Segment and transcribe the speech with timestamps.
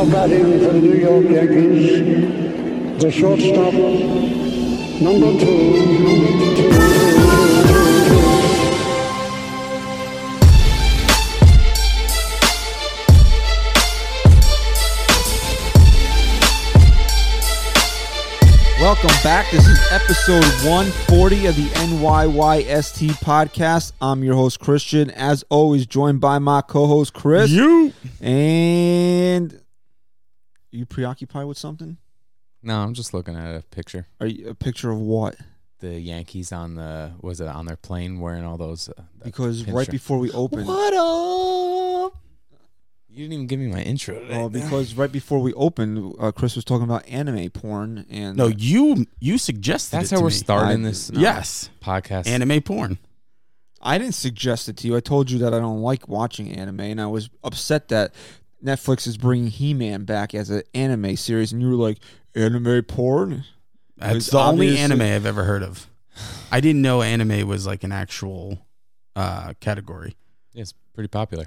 [0.00, 3.74] Now batting for the New York Yankees, the shortstop,
[5.02, 6.70] number two.
[18.80, 19.50] Welcome back.
[19.50, 23.92] This is episode 140 of the NYYST podcast.
[24.00, 25.10] I'm your host, Christian.
[25.10, 27.50] As always, joined by my co host, Chris.
[27.50, 27.92] You.
[28.22, 29.59] And
[30.70, 31.96] you preoccupied with something?
[32.62, 34.06] No, I'm just looking at a picture.
[34.20, 35.36] Are you a picture of what?
[35.80, 38.88] The Yankees on the was it on their plane wearing all those?
[38.90, 42.16] Uh, Because pin right strap- before we opened, What up?
[43.08, 44.36] You didn't even give me my intro today.
[44.36, 48.46] well, because right before we opened, uh, Chris was talking about anime porn, and No,
[48.48, 50.34] you you suggested That's it how to we're me.
[50.34, 51.18] starting I- this no.
[51.20, 52.26] Yes, podcast.
[52.28, 52.98] anime porn.
[53.82, 54.94] I didn't suggest it to you.
[54.96, 58.14] I told you that I don't like watching anime, and I was upset that
[58.64, 61.98] Netflix is bringing He-Man back as an anime series, and you were like,
[62.34, 63.44] anime porn?
[63.96, 65.86] That's It's the only anime I've ever heard of.
[66.52, 68.58] I didn't know anime was like an actual
[69.16, 70.16] uh, category.
[70.54, 71.46] it's pretty popular.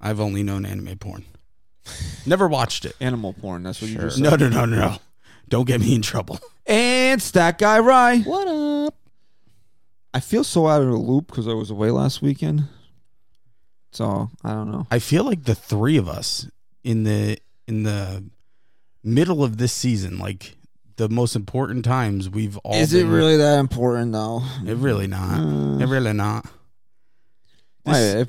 [0.00, 1.24] I've only known anime porn.
[2.26, 2.96] Never watched it.
[3.00, 3.62] Animal porn.
[3.62, 4.04] That's what you Sure.
[4.04, 4.24] just said.
[4.24, 4.96] No, no, no, no, no.
[5.48, 6.38] Don't get me in trouble.
[6.66, 8.18] And Stat Guy Rye.
[8.20, 8.94] What up?
[10.14, 12.64] I feel so out of the loop because I was away last weekend.
[13.94, 14.86] So I don't know.
[14.90, 16.48] I feel like the three of us
[16.82, 18.24] in the in the
[19.02, 20.56] middle of this season, like
[20.96, 22.74] the most important times, we've all.
[22.74, 24.42] Is it been- really that important though?
[24.66, 25.38] It really not.
[25.40, 26.46] Uh, It really not.
[27.84, 28.28] Why, This- if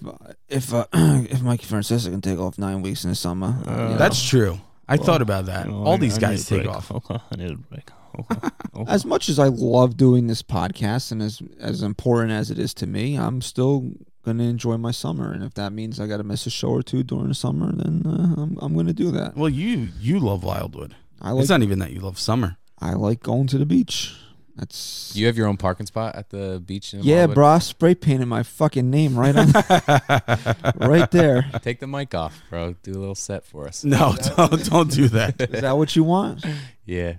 [0.50, 3.78] if uh, if Mikey Francesa can take off nine weeks in the summer, uh, you
[3.90, 3.98] know.
[3.98, 4.60] That's true.
[4.88, 5.66] I Well, thought about that.
[5.66, 6.76] you know, All I- these I guys take break.
[6.76, 6.92] off.
[6.92, 7.90] Okay, I need a break.
[8.20, 8.92] Okay, okay.
[8.92, 12.74] as much as I love doing this podcast and as as important as it is
[12.76, 13.92] to me, I'm still
[14.26, 15.32] gonna enjoy my summer.
[15.32, 17.72] And if that means I got to miss a show or two during the summer,
[17.72, 19.38] then uh, I'm I'm gonna do that.
[19.38, 20.96] Well, you you love Wildwood.
[21.22, 22.58] I like it's not even that you love summer.
[22.80, 24.16] I like going to the beach.
[24.58, 26.94] That's You have your own parking spot at the beach.
[26.94, 27.36] In yeah, Wildwood?
[27.36, 27.48] bro.
[27.48, 29.52] I spray painted my fucking name right on
[30.90, 31.46] right there.
[31.62, 32.76] Take the mic off, bro.
[32.84, 33.84] Do a little set for us.
[33.84, 35.40] No, don't don't do that.
[35.42, 36.46] Is that what you want?
[36.86, 37.16] Yeah.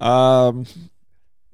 [0.00, 0.66] Um,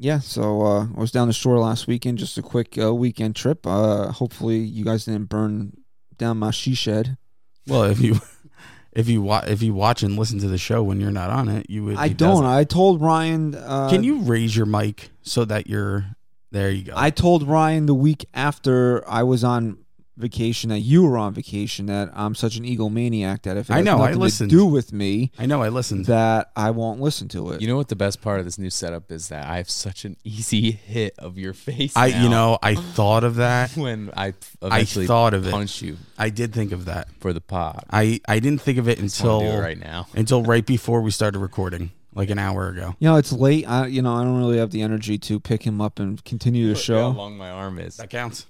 [0.00, 0.18] yeah.
[0.18, 3.66] So uh, I was down the shore last weekend, just a quick uh, weekend trip.
[3.66, 5.74] Uh, hopefully you guys didn't burn
[6.16, 7.18] down my she shed.
[7.66, 8.18] Well, if you
[8.92, 11.48] if you wa- if you watch and listen to the show when you're not on
[11.48, 11.96] it, you would.
[11.96, 12.16] I don't.
[12.42, 12.46] doesn't.
[12.46, 13.54] I told Ryan.
[13.54, 16.06] Uh, Can you raise your mic so that you're
[16.50, 16.70] there?
[16.70, 16.92] You go.
[16.96, 19.78] I told Ryan the week after I was on
[20.20, 23.80] vacation that you were on vacation that I'm such an egomaniac that if it I
[23.80, 24.50] know, I nothing listened.
[24.50, 25.62] to do with me I know.
[25.62, 26.06] I listened.
[26.06, 27.60] that I won't listen to it.
[27.60, 30.04] You know what the best part of this new setup is that I have such
[30.04, 31.96] an easy hit of your face.
[31.96, 33.70] I now you know I thought of that.
[33.76, 35.50] when I I thought of it.
[35.50, 37.08] punch you I did think of that.
[37.20, 37.84] for the pod.
[37.90, 40.06] I I didn't think of it I just wanna until do it right now.
[40.14, 42.96] until right before we started recording, like an hour ago.
[42.98, 43.68] You know, it's late.
[43.68, 46.74] I, you know, I don't really have the energy to pick him up and continue
[46.74, 47.96] the Look how long my arm is.
[47.96, 48.46] That counts.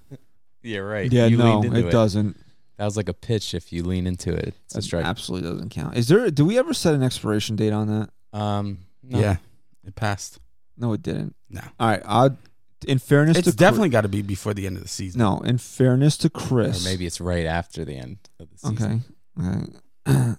[0.62, 1.10] Yeah, right.
[1.10, 2.36] Yeah, You no, leaned into it, doesn't.
[2.76, 3.54] That was like a pitch.
[3.54, 5.04] If you lean into it, it's a That strike.
[5.04, 5.96] absolutely doesn't count.
[5.96, 6.30] Is there?
[6.30, 8.38] Do we ever set an expiration date on that?
[8.38, 9.18] Um, no.
[9.20, 9.36] Yeah,
[9.86, 10.38] it passed.
[10.78, 11.34] No, it didn't.
[11.50, 11.60] No.
[11.78, 12.02] All right.
[12.06, 12.30] I,
[12.86, 15.18] in fairness It's to Chri- definitely got to be before the end of the season.
[15.18, 15.40] no.
[15.40, 16.68] In fairness to Chris.
[16.68, 19.04] or Chris, maybe it's right after the end of the season.
[19.38, 19.50] Okay.
[20.06, 20.36] Okay.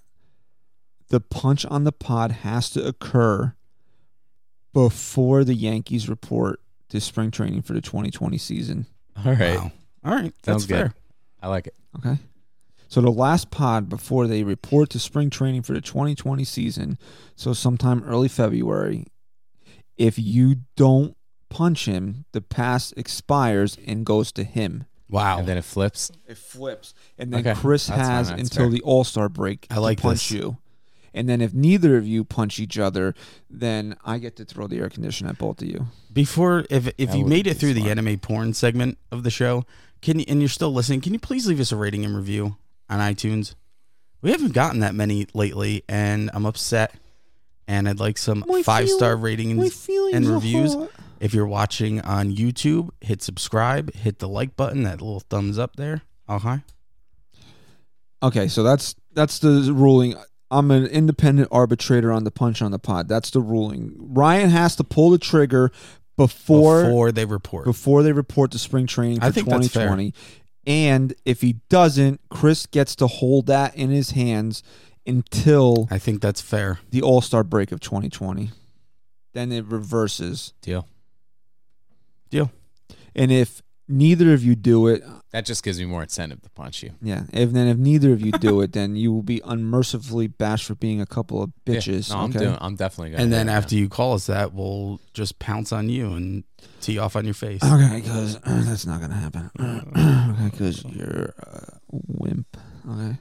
[1.08, 3.54] the punch on the pod has to occur
[4.72, 8.86] before the Yankees report to spring training for the 2020 season.
[9.24, 9.72] All right, Wow.
[10.04, 10.32] All right.
[10.42, 10.74] That's Sounds good.
[10.76, 10.94] fair.
[11.42, 11.74] I like it.
[11.98, 12.18] Okay.
[12.88, 16.98] So the last pod before they report to spring training for the 2020 season,
[17.36, 19.06] so sometime early February,
[19.96, 21.16] if you don't
[21.48, 24.84] punch him, the pass expires and goes to him.
[25.08, 25.38] Wow.
[25.38, 26.10] And then it flips.
[26.26, 28.70] It flips, and then Okay, Chris that's fine, has that's until fair.
[28.70, 30.38] the All Star break I like to punch this.
[30.38, 30.56] you.
[31.14, 33.14] And then if neither of you punch each other,
[33.50, 35.86] then I get to throw the air conditioner at both of you.
[36.10, 37.98] Before, if if That you would made be it through the smart.
[37.98, 39.64] anime porn segment of the show,
[40.02, 42.56] can you, and you're still listening, can you please leave us a rating and review
[42.90, 43.54] on iTunes?
[44.20, 46.94] We haven't gotten that many lately, and I'm upset.
[47.68, 50.76] And I'd like some My five star ratings and reviews.
[51.20, 55.76] If you're watching on YouTube, hit subscribe, hit the like button, that little thumbs up
[55.76, 56.02] there.
[56.28, 56.64] Oh hi.
[58.22, 60.16] Okay, so that's that's the ruling.
[60.50, 63.08] I'm an independent arbitrator on the punch on the pod.
[63.08, 63.94] That's the ruling.
[63.96, 65.70] Ryan has to pull the trigger
[66.16, 67.64] before Before they report.
[67.64, 69.84] before they report to spring training for I think that's fair.
[69.88, 70.14] 2020.
[70.66, 74.62] And if he doesn't, Chris gets to hold that in his hands
[75.06, 76.78] until I think that's fair.
[76.90, 78.50] the All Star break of 2020.
[79.32, 80.52] Then it reverses.
[80.62, 80.86] Deal.
[82.30, 82.50] Deal.
[83.14, 83.62] And if
[83.92, 85.02] neither of you do it,
[85.32, 86.92] That just gives me more incentive to punch you.
[87.02, 87.24] yeah.
[87.32, 90.74] If then if neither of you do it, then you will be unmercifully bashed for
[90.74, 91.74] being a couple of Yeah.
[91.76, 92.10] bitches.
[92.10, 92.38] No, I'm okay.
[92.40, 92.58] doing.
[92.60, 93.22] I'm definitely gonna.
[93.22, 96.44] And do then it, after you call us that, we'll just pounce on you and
[96.80, 97.62] tee off on your face.
[97.62, 99.50] Okay, because that's not gonna happen.
[99.60, 102.56] okay, because you're a wimp.
[102.90, 103.16] Okay,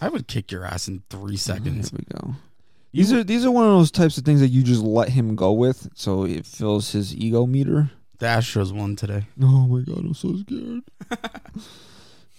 [0.00, 1.90] I would kick your ass in three seconds.
[1.90, 2.34] Here we go.
[2.92, 5.34] These are these are one of those types of things that you just let him
[5.36, 7.90] go with, so it fills his ego meter.
[8.18, 9.26] The Astros won today.
[9.42, 10.82] Oh my god, I'm so scared.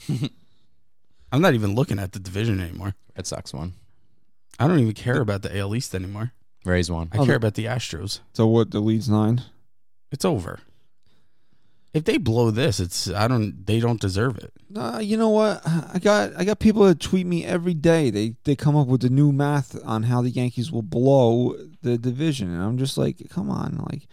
[1.32, 2.96] I'm not even looking at the division anymore.
[3.16, 3.74] Red Sox won.
[4.60, 6.32] I don't even care about the AL East anymore.
[6.66, 7.10] Rays won.
[7.12, 8.22] I Oh, care the- about the Astros.
[8.34, 8.72] So what?
[8.72, 9.44] The lead's nine.
[10.12, 10.60] It's over.
[11.94, 13.66] If they blow this, it's I don't.
[13.66, 14.54] They don't deserve it.
[14.76, 15.62] Uh, you know what?
[15.66, 18.10] I got I got people that tweet me every day.
[18.10, 21.98] They they come up with the new math on how the Yankees will blow the
[21.98, 24.08] division, and I'm just like, come on, like.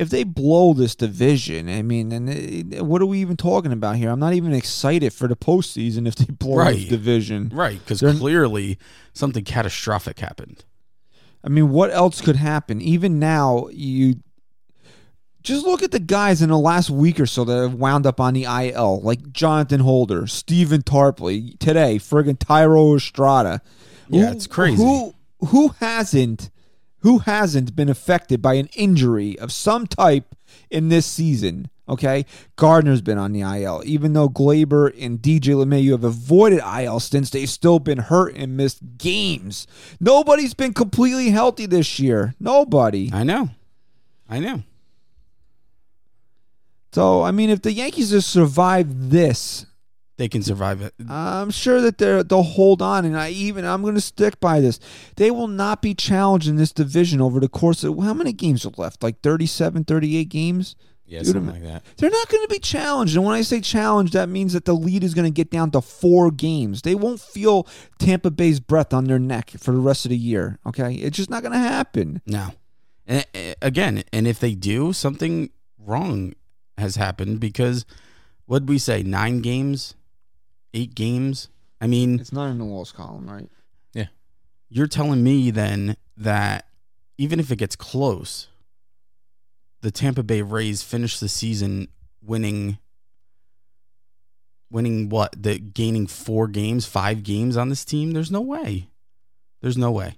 [0.00, 3.96] If they blow this division, I mean, and it, what are we even talking about
[3.96, 4.10] here?
[4.10, 7.50] I'm not even excited for the postseason if they blow this division.
[7.52, 8.78] Right, because clearly
[9.12, 10.64] something catastrophic happened.
[11.44, 12.80] I mean, what else could happen?
[12.80, 14.16] Even now, you
[15.42, 18.20] just look at the guys in the last week or so that have wound up
[18.20, 23.62] on the IL, like Jonathan Holder, Stephen Tarpley, today, friggin' Thairo Estrada.
[24.08, 24.82] Yeah, it's crazy.
[24.82, 25.14] Who
[25.46, 26.50] who hasn't
[27.00, 30.34] who hasn't been affected by an injury of some type
[30.70, 31.70] in this season?
[31.88, 32.24] Okay,
[32.56, 37.30] Gardner's been on the IL, even though Gleyber and DJ LeMahieu have avoided IL stints.
[37.30, 39.66] They've still been hurt and missed games.
[39.98, 42.34] Nobody's been completely healthy this year.
[42.38, 43.10] Nobody.
[43.12, 43.50] I know,
[44.28, 44.62] I know.
[46.92, 49.66] So I mean, if the Yankees just survive this,
[50.20, 50.92] They can survive it.
[51.08, 54.60] I'm sure that they're they'll hold on, and I even I'm going to stick by
[54.60, 54.78] this.
[55.16, 58.66] They will not be challenged in this division over the course of how many games
[58.66, 59.02] are left?
[59.02, 60.76] Like 37, 38 games.
[61.06, 61.84] Yeah, Dude, something like that.
[61.96, 64.74] They're not going to be challenged, and when I say challenged, that means that the
[64.74, 66.82] lead is going to get down to four games.
[66.82, 67.66] They won't feel
[67.98, 70.58] Tampa Bay's breath on their neck for the rest of the year.
[70.66, 72.20] Okay, it's just not going to happen.
[72.26, 72.50] No,
[73.06, 73.24] and
[73.62, 76.34] again, and if they do, something wrong
[76.76, 77.86] has happened because
[78.44, 79.94] what we say nine games,
[80.74, 81.48] eight games.
[81.80, 83.48] I mean, It's not in the loss column, right?
[83.92, 84.06] Yeah.
[84.68, 86.66] You're telling me then that
[87.18, 88.48] even if it gets close,
[89.80, 91.88] the Tampa Bay Rays finish the season
[92.22, 92.78] winning
[94.70, 95.42] winning what?
[95.42, 98.12] The gaining 4 games, 5 games on this team?
[98.12, 98.88] There's no way.
[99.60, 100.16] There's no way.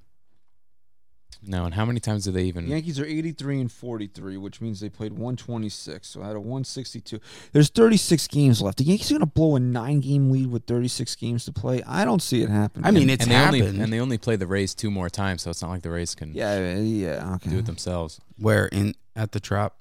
[1.45, 2.69] No, and how many times do they even?
[2.69, 6.07] Yankees are 83 and 43, which means they played 126.
[6.07, 7.19] So out of 162,
[7.53, 8.79] there's 36 games left.
[8.79, 11.83] The Yankees are going to blow a nine-game lead with 36 games to play.
[11.87, 12.85] I don't see it happen.
[12.85, 15.11] I mean, it's and they happened only and they only play the Rays two more
[15.11, 17.51] times, so it's not like the Rays can yeah, yeah, okay.
[17.51, 18.21] do it themselves.
[18.39, 19.77] where in at the Trop.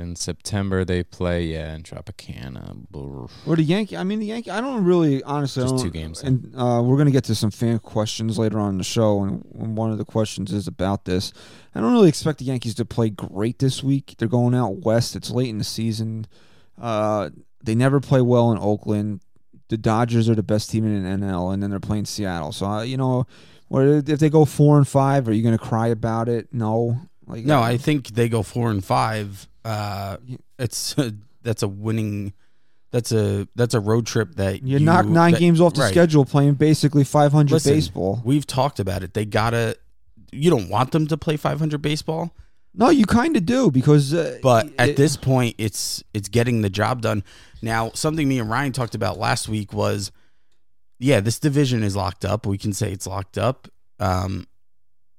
[0.00, 2.86] In September they play yeah in Tropicana.
[3.46, 3.96] Or the Yankee.
[3.96, 4.50] I mean, the Yankee.
[4.50, 6.22] I don't really, honestly, Just two games.
[6.22, 9.44] And uh, we're gonna get to some fan questions later on in the show, and
[9.58, 11.32] and one of the questions is about this.
[11.74, 14.14] I don't really expect the Yankees to play great this week.
[14.18, 15.14] They're going out west.
[15.14, 16.26] It's late in the season.
[16.80, 17.30] Uh,
[17.62, 19.20] they never play well in Oakland.
[19.68, 22.52] The Dodgers are the best team in the NL, and then they're playing Seattle.
[22.52, 23.26] So uh, you know,
[23.70, 25.28] if they go four and five?
[25.28, 26.48] Are you gonna cry about it?
[26.52, 27.00] No.
[27.30, 29.48] Like No, uh, I think they go 4 and 5.
[29.64, 30.16] Uh
[30.58, 30.94] it's
[31.42, 32.32] that's a winning
[32.90, 35.90] that's a that's a road trip that you, knock nine that- games off the right.
[35.90, 38.20] schedule playing basically 500 Listen, baseball.
[38.24, 39.14] We've talked about it.
[39.14, 39.76] They gotta.
[40.32, 42.32] You don't want them to play 500 baseball,
[42.74, 44.12] No, you kind of do because.
[44.14, 47.22] Uh, but at it- this point, it's it's getting the job done.
[47.62, 50.10] Now, something me and Ryan talked about last week was,
[50.98, 52.44] yeah, this division is locked up.
[52.46, 53.68] We can say it's locked up,
[54.00, 54.46] um,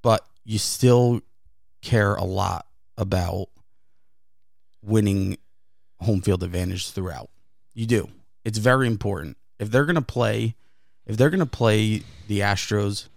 [0.02, 1.22] but you still
[1.82, 2.66] care a lot
[2.98, 3.50] about
[4.84, 5.38] winning
[6.00, 7.30] home field advantage throughout.
[7.74, 8.10] You do.
[8.44, 9.38] It's very important.
[9.60, 10.56] If they're gonna play,
[11.06, 13.08] if they're gonna play the Astros,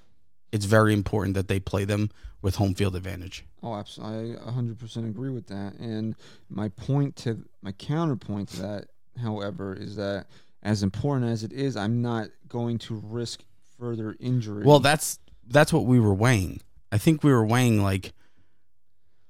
[0.52, 2.11] it's very important that they play them
[2.42, 3.44] with home field advantage.
[3.62, 4.37] Oh, absolutely.
[4.37, 5.75] I 100% agree with that.
[5.80, 6.14] And
[6.50, 8.85] my point to my counterpoint to that,
[9.21, 10.26] however, is that
[10.62, 13.42] as important as it is, I'm not going to risk
[13.78, 14.64] further injury.
[14.64, 16.61] Well, that's that's what we were weighing.
[16.92, 18.12] I think we were weighing like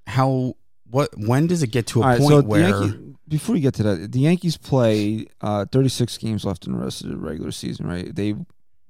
[0.07, 0.55] how
[0.91, 2.95] what when does it get to a right, point so where Yankees,
[3.29, 7.03] before we get to that, the Yankees play uh, 36 games left in the rest
[7.03, 8.15] of the regular season, right?
[8.15, 8.35] They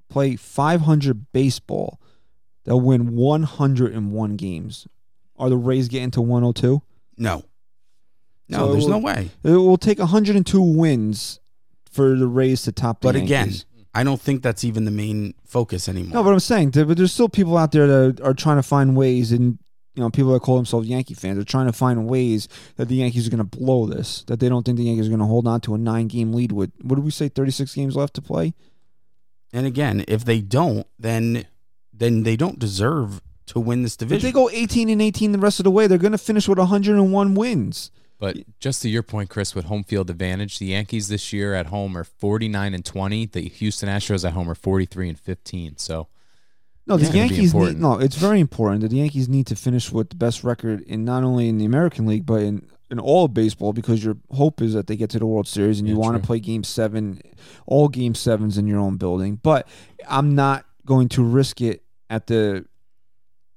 [0.08, 2.00] play 500 baseball.
[2.64, 4.86] They'll win 101 games.
[5.36, 6.82] Are the Rays getting to 102?
[7.16, 7.44] no,
[8.48, 9.30] no, So there's will- no way.
[9.42, 11.40] It will take 102 wins
[11.90, 13.52] for the Rays to top the But again,
[13.94, 16.14] I don't think that's even the main focus anymore.
[16.14, 18.96] No, but I'm saying, but there's still people out there that are trying to find
[18.96, 19.58] ways, and
[19.94, 22.96] you know people that call themselves Yankee fans are trying to find ways that the
[22.96, 24.22] Yankees are going to blow this.
[24.24, 26.32] That they don't think the Yankees are going to hold on to a nine game
[26.32, 28.54] lead with what did we say thirty six games left to play.
[29.52, 31.46] And again, if they don't, then
[31.92, 34.16] then they don't deserve to win this division.
[34.16, 36.48] If they go eighteen and eighteen the rest of the way, they're going to finish
[36.48, 37.90] with hundred and one wins.
[38.18, 41.66] But just to your point, Chris, with home field advantage, the Yankees this year at
[41.66, 43.26] home are 49 and 20.
[43.26, 45.76] The Houston Astros at home are 43 and 15.
[45.78, 46.08] So
[46.86, 47.98] No, It's the Yankees need no.
[47.98, 51.22] It's very important that the Yankees need to finish with the best record in not
[51.24, 54.74] only in the American League but in in all of baseball because your hope is
[54.74, 57.20] that they get to the World Series and you Yeah, want to play Game Seven,
[57.66, 59.40] all Game Sevens in your own building.
[59.42, 59.66] But
[60.06, 62.66] I'm not going to risk it at the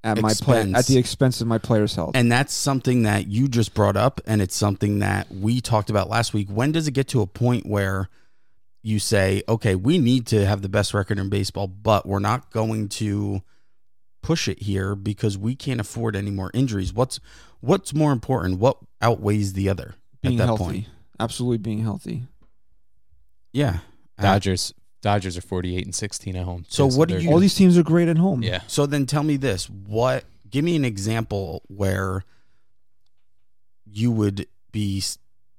[0.03, 2.11] at my play at the expense of my players' health.
[2.15, 6.09] and that's something that you just brought up, and it's something that we talked about
[6.09, 6.47] last week.
[6.49, 8.07] When does it get to a point where
[8.83, 12.51] you say, okay, we need to have the best record in baseball, but we're not
[12.51, 13.41] going to
[14.21, 16.93] push it here because we can't afford any more injuries?
[16.93, 17.19] What's
[17.59, 18.59] what's more important?
[18.59, 20.85] What outweighs the other being at that healthy, point?
[21.19, 22.23] absolutely being healthy.
[23.53, 23.79] Yeah.
[24.17, 26.65] Uh, Dodgers Dodgers are 48 and 16 at home.
[26.67, 28.41] So too, what do you- All these teams are great at home.
[28.43, 28.61] Yeah.
[28.67, 29.69] So then tell me this.
[29.69, 32.23] What give me an example where
[33.85, 35.17] you would be s-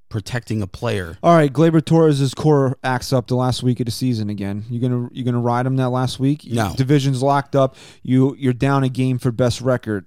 [0.08, 1.18] protecting a player.
[1.22, 4.64] All right, Gleyber Torres' core acts up the last week of the season again.
[4.70, 6.44] You're gonna you're gonna ride him that last week?
[6.46, 6.72] No.
[6.76, 7.76] division's locked up.
[8.02, 10.06] You you're down a game for best record.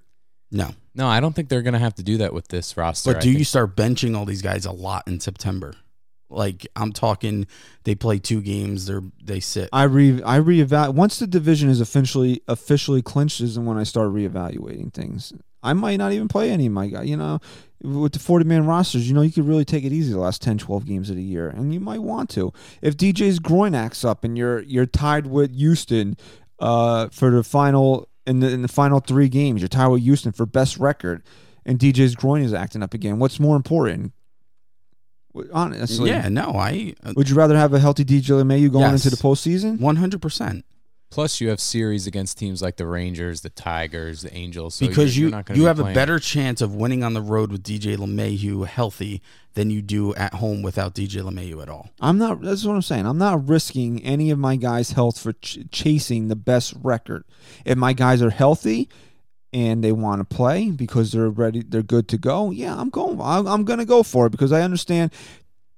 [0.50, 0.70] No.
[0.94, 3.14] No, I don't think they're going to have to do that with this roster.
[3.14, 5.74] But do you start benching all these guys a lot in September?
[6.28, 7.46] Like I'm talking
[7.84, 9.68] they play two games, they're they sit.
[9.72, 14.08] I re I reevaluate once the division is officially officially clinched is when I start
[14.08, 15.32] reevaluating things.
[15.62, 17.08] I might not even play any of my guys.
[17.08, 17.40] You know,
[17.82, 20.42] with the 40 man rosters, you know, you could really take it easy the last
[20.42, 22.52] 10, 12 games of the year, and you might want to.
[22.80, 26.16] If DJ's groin acts up and you're you're tied with Houston
[26.58, 30.32] uh, for the final in the in the final three games, you're tied with Houston
[30.32, 31.22] for best record,
[31.66, 33.18] and DJ's groin is acting up again.
[33.18, 34.12] What's more important?
[35.52, 39.06] Honestly, yeah, no, I uh, Would you rather have a healthy DJ LeMahieu going Yes.
[39.06, 39.78] into the postseason?
[39.78, 40.62] 100%.
[41.12, 44.76] Plus, you have series against teams like the Rangers, the Tigers, the Angels.
[44.76, 47.12] So because you're, you you're not you be have a better chance of winning on
[47.12, 49.20] the road with DJ LeMahieu healthy
[49.52, 51.90] than you do at home without DJ LeMahieu at all.
[52.00, 52.40] I'm not.
[52.40, 53.04] That's what I'm saying.
[53.04, 57.24] I'm not risking any of my guys' health for ch- chasing the best record.
[57.66, 58.88] If my guys are healthy
[59.52, 62.50] and they want to play because they're ready, they're good to go.
[62.50, 63.20] Yeah, I'm going.
[63.20, 65.12] I'm, I'm going to go for it because I understand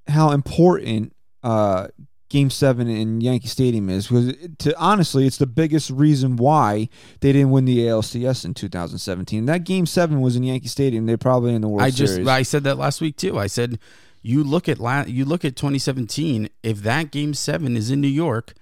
[0.07, 1.13] how important
[1.43, 1.89] uh,
[2.31, 4.09] Game Seven in Yankee Stadium is.
[4.09, 6.89] Because it- to honestly, it's the biggest reason why
[7.21, 9.47] they didn't win the ALCS in 2017.
[9.47, 11.07] That Game Seven was in Yankee Stadium.
[11.07, 12.29] They're probably in the World I just Series.
[12.29, 13.39] I said that last week too.
[13.39, 13.79] I said
[14.23, 16.49] you look at la- you look at 2017.
[16.63, 18.55] If that game seven is in New York,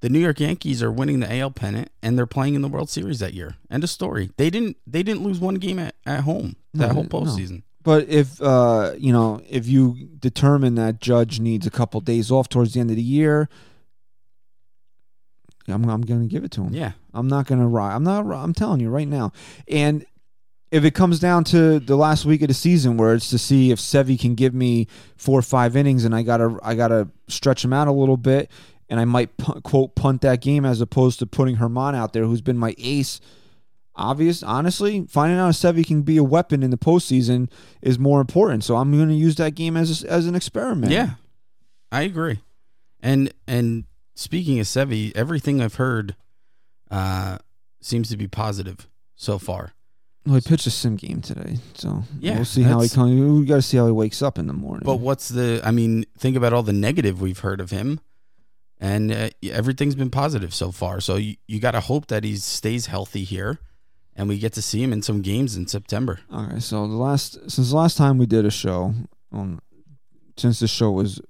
[0.00, 2.90] the New York Yankees are winning the AL pennant and they're playing in the World
[2.90, 3.56] Series that year.
[3.70, 4.30] End of story.
[4.36, 7.08] They didn't they didn't lose one game at, at home that No, whole no.
[7.86, 12.48] But if uh, you know, if you determine that Judge needs a couple days off
[12.48, 13.48] towards the end of the year,
[15.68, 16.74] I'm I'm going to give it to him.
[16.74, 17.94] Yeah, I'm not going to ride.
[17.94, 18.26] I'm not.
[18.26, 19.30] I'm telling you right now.
[19.68, 20.04] And
[20.72, 23.70] if it comes down to the last week of the season, where it's to see
[23.70, 27.64] if Sevy can give me four or five innings, and I gotta I gotta stretch
[27.64, 28.50] him out a little bit,
[28.88, 29.30] and I might
[29.62, 33.20] quote punt that game as opposed to putting Germán out there, who's been my ace.
[33.96, 37.50] Obvious, honestly, finding out if Sevy can be a weapon in the postseason
[37.80, 38.62] is more important.
[38.62, 40.92] So I'm going to use that game as a, as an experiment.
[40.92, 41.10] yeah,
[41.90, 42.40] I agree.
[43.00, 43.84] And and
[44.14, 46.14] speaking of Sevi, everything I've heard
[46.90, 47.38] uh,
[47.80, 49.72] seems to be positive so far.
[50.26, 53.38] Well, he pitched a sim game today, so Yeah, we'll see how he comes.
[53.40, 54.82] We got to see how he wakes up in the morning.
[54.84, 55.60] But what's the?
[55.64, 58.00] I mean, think about all the negative we've heard of him,
[58.80, 61.00] and uh, everything's been positive so far.
[61.00, 63.60] So you, you got to hope that he stays healthy here,
[64.16, 66.20] and we get to see him in some games in September.
[66.32, 66.62] All right.
[66.62, 68.94] So the last since the last time we did a show,
[69.32, 69.60] um,
[70.36, 71.20] since the show was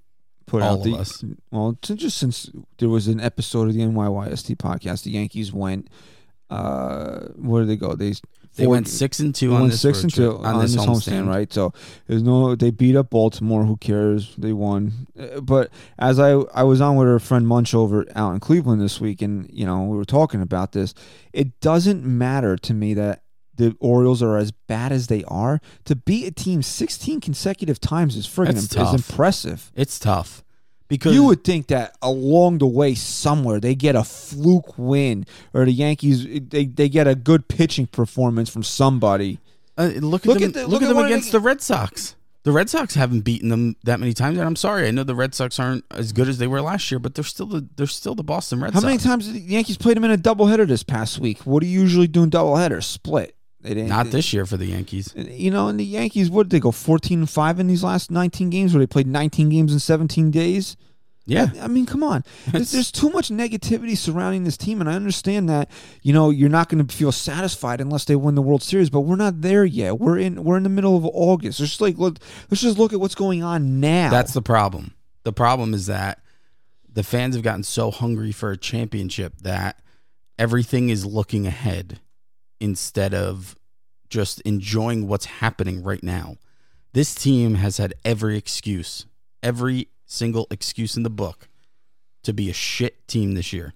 [0.46, 1.24] put All out, the, us.
[1.50, 5.88] well, just since there was an episode of the NYYST podcast, the Yankees went.
[6.48, 7.94] Uh, where did they go?
[7.94, 8.14] They
[8.56, 11.52] They four- went six and two on this six and two on, this homestand, right?
[11.52, 11.72] So
[12.06, 12.54] there's no.
[12.54, 13.64] They beat up Baltimore.
[13.64, 14.34] Who cares?
[14.36, 15.06] They won.
[15.18, 18.80] Uh, But as I I was on with our friend Munch over out in Cleveland
[18.80, 20.94] this week, and you know we were talking about this.
[21.32, 23.22] It doesn't matter to me that
[23.56, 25.60] the Orioles are as bad as they are.
[25.84, 29.72] To beat a team 16 consecutive times is friggin' That's is impressive.
[29.74, 30.42] It's tough
[30.88, 35.64] because You would think that along the way somewhere they get a fluke win or
[35.64, 39.38] the Yankees they, they get a good pitching performance from somebody.
[39.78, 42.14] uh, look at Look them, at the- look, look at them against the Red Sox.
[42.44, 44.86] The Red Sox haven't beaten them that many times, and I'm sorry.
[44.86, 47.24] I know the Red Sox aren't as good as they were last year, but they're
[47.24, 48.84] still the they're still the Boston Red How Sox.
[48.84, 51.40] How many times did the Yankees played them in a doubleheader this past week?
[51.40, 52.84] What do you usually do in doubleheaders?
[52.84, 53.35] Split.
[53.66, 53.88] They didn't.
[53.88, 55.12] Not this year for the Yankees.
[55.16, 58.12] You know, and the Yankees, what did they go 14 and 5 in these last
[58.12, 60.76] 19 games where they played 19 games in 17 days?
[61.28, 61.50] Yeah.
[61.60, 62.22] I mean, come on.
[62.52, 65.68] There's, there's too much negativity surrounding this team, and I understand that.
[66.02, 69.00] You know, you're not going to feel satisfied unless they win the World Series, but
[69.00, 69.98] we're not there yet.
[69.98, 71.58] We're in we're in the middle of August.
[71.58, 72.18] Let's just like look.
[72.48, 74.10] Let's just look at what's going on now.
[74.10, 74.94] That's the problem.
[75.24, 76.20] The problem is that
[76.88, 79.82] the fans have gotten so hungry for a championship that
[80.38, 81.98] everything is looking ahead
[82.60, 83.55] instead of
[84.08, 86.36] just enjoying what's happening right now.
[86.92, 89.06] This team has had every excuse,
[89.42, 91.48] every single excuse in the book
[92.22, 93.74] to be a shit team this year.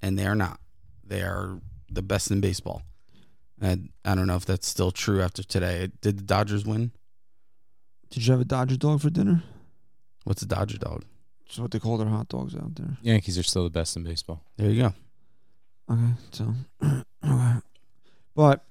[0.00, 0.60] And they are not.
[1.04, 1.60] They are
[1.90, 2.82] the best in baseball.
[3.60, 5.90] And I don't know if that's still true after today.
[6.00, 6.92] Did the Dodgers win?
[8.10, 9.42] Did you have a Dodger dog for dinner?
[10.24, 11.04] What's a Dodger dog?
[11.46, 12.98] It's what they call their hot dogs out there.
[13.02, 14.42] Yankees are still the best in baseball.
[14.56, 14.94] There you go.
[15.90, 16.54] Okay, so
[17.24, 17.54] okay.
[18.34, 18.64] But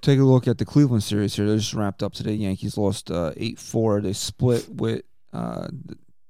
[0.00, 1.46] take a look at the Cleveland series here.
[1.46, 2.32] They just wrapped up today.
[2.32, 4.00] Yankees lost uh, eight four.
[4.00, 5.68] They split with uh,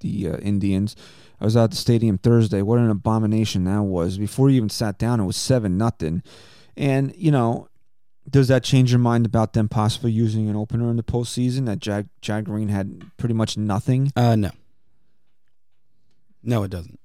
[0.01, 0.97] the, uh, Indians.
[1.41, 2.63] I was at the stadium Thursday.
[2.63, 4.19] What an abomination that was!
[4.19, 6.23] Before you even sat down, it was seven nothing.
[6.77, 7.69] And you know,
[8.29, 11.67] does that change your mind about them possibly using an opener in the postseason?
[11.67, 14.13] That Jag Jag Green had pretty much nothing.
[14.17, 14.51] Uh, no.
[16.43, 16.99] No, it doesn't.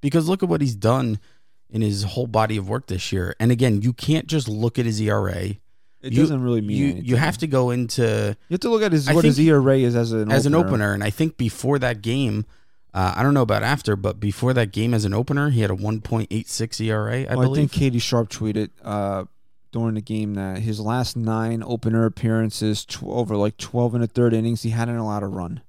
[0.00, 1.20] Because look at what he's done
[1.68, 3.34] in his whole body of work this year.
[3.38, 5.54] And again, you can't just look at his ERA.
[6.02, 7.04] It You- doesn't really mean You anything.
[7.04, 9.78] you have to go into You have to look at his I what his ERA
[9.78, 10.58] is as an as opener.
[10.58, 10.92] an opener.
[10.94, 12.46] And I think before that game,
[12.94, 15.70] uh, I don't know about after, but before that game as an opener, he had
[15.70, 19.24] a 1.86 ERA, I Well, I think Katie Sharp tweeted uh,
[19.72, 24.06] during the game that his last nine opener appearances tw- over like 12 and a
[24.06, 25.60] third innings, he hadn't allowed a run.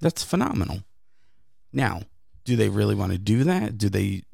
[0.00, 0.80] That's phenomenal.
[1.72, 2.02] Now,
[2.44, 3.78] do they really want to do that?
[3.78, 4.24] Do they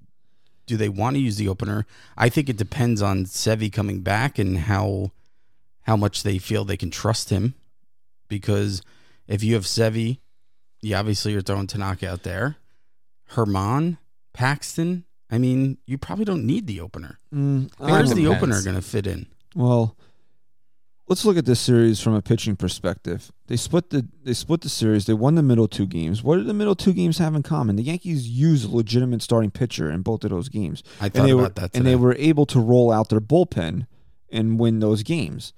[0.71, 1.85] do they want to use the opener?
[2.17, 5.11] I think it depends on Sevi coming back and how
[5.83, 7.55] how much they feel they can trust him.
[8.29, 8.81] Because
[9.27, 10.21] if you have Sevi,
[10.81, 12.57] you obviously you're throwing Tanaka out there.
[13.33, 13.99] Germán,
[14.33, 17.19] Paxton, I mean, you probably don't need the opener.
[17.35, 18.37] Mm, Where's the depends.
[18.37, 19.27] opener going to fit in?
[19.55, 19.97] Well,
[21.11, 23.33] let's look at this series from a pitching perspective.
[23.49, 25.07] They split the they split the series.
[25.07, 26.23] They won the middle two games.
[26.23, 27.77] What did the middle two games have in common?
[27.77, 30.83] The Yankees used a legitimate starting pitcher in both of those games.
[31.01, 33.21] I thought and they about were that and they were able to roll out their
[33.21, 33.87] bullpen
[34.31, 35.53] and win those games.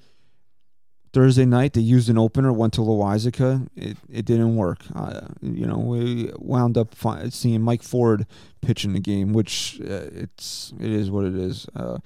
[1.12, 3.68] Thursday night they used an opener, went to Loaisiga.
[3.76, 4.78] It it didn't work.
[4.94, 8.26] Uh, you know, we wound up fi- seeing Mike Ford
[8.62, 11.66] pitch in the game, which uh, it's it is what it is.
[11.76, 11.98] Uh,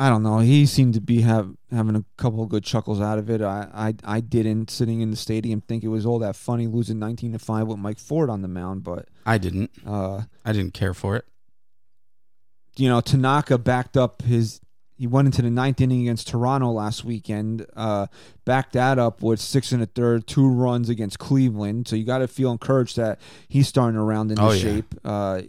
[0.00, 0.38] I don't know.
[0.38, 3.42] He seemed to be have having a couple of good chuckles out of it.
[3.42, 6.98] I, I I didn't sitting in the stadium think it was all that funny losing
[6.98, 9.70] nineteen to five with Mike Ford on the mound, but I didn't.
[9.86, 11.26] uh, I didn't care for it.
[12.76, 14.60] you know, Tanaka backed up his.
[14.96, 17.64] He went into the ninth inning against Toronto last weekend.
[17.74, 18.06] Uh,
[18.44, 21.88] backed that up with six and a third, two runs against Cleveland.
[21.88, 24.60] So you got to feel encouraged that he's starting to round into Oh, yeah.
[24.62, 24.94] shape.
[25.02, 25.42] Uh,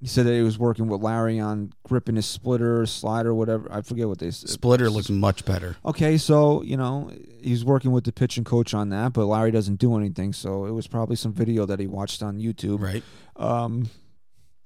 [0.00, 3.70] he said that he was working with Larry on gripping his splitter, slider, whatever.
[3.70, 4.48] I forget what they said.
[4.48, 5.76] Splitter looks much better.
[5.84, 7.10] Okay, so you know
[7.42, 10.32] he's working with the pitching coach on that, but Larry doesn't do anything.
[10.32, 12.80] So it was probably some video that he watched on YouTube.
[12.80, 13.02] Right.
[13.36, 13.90] Um,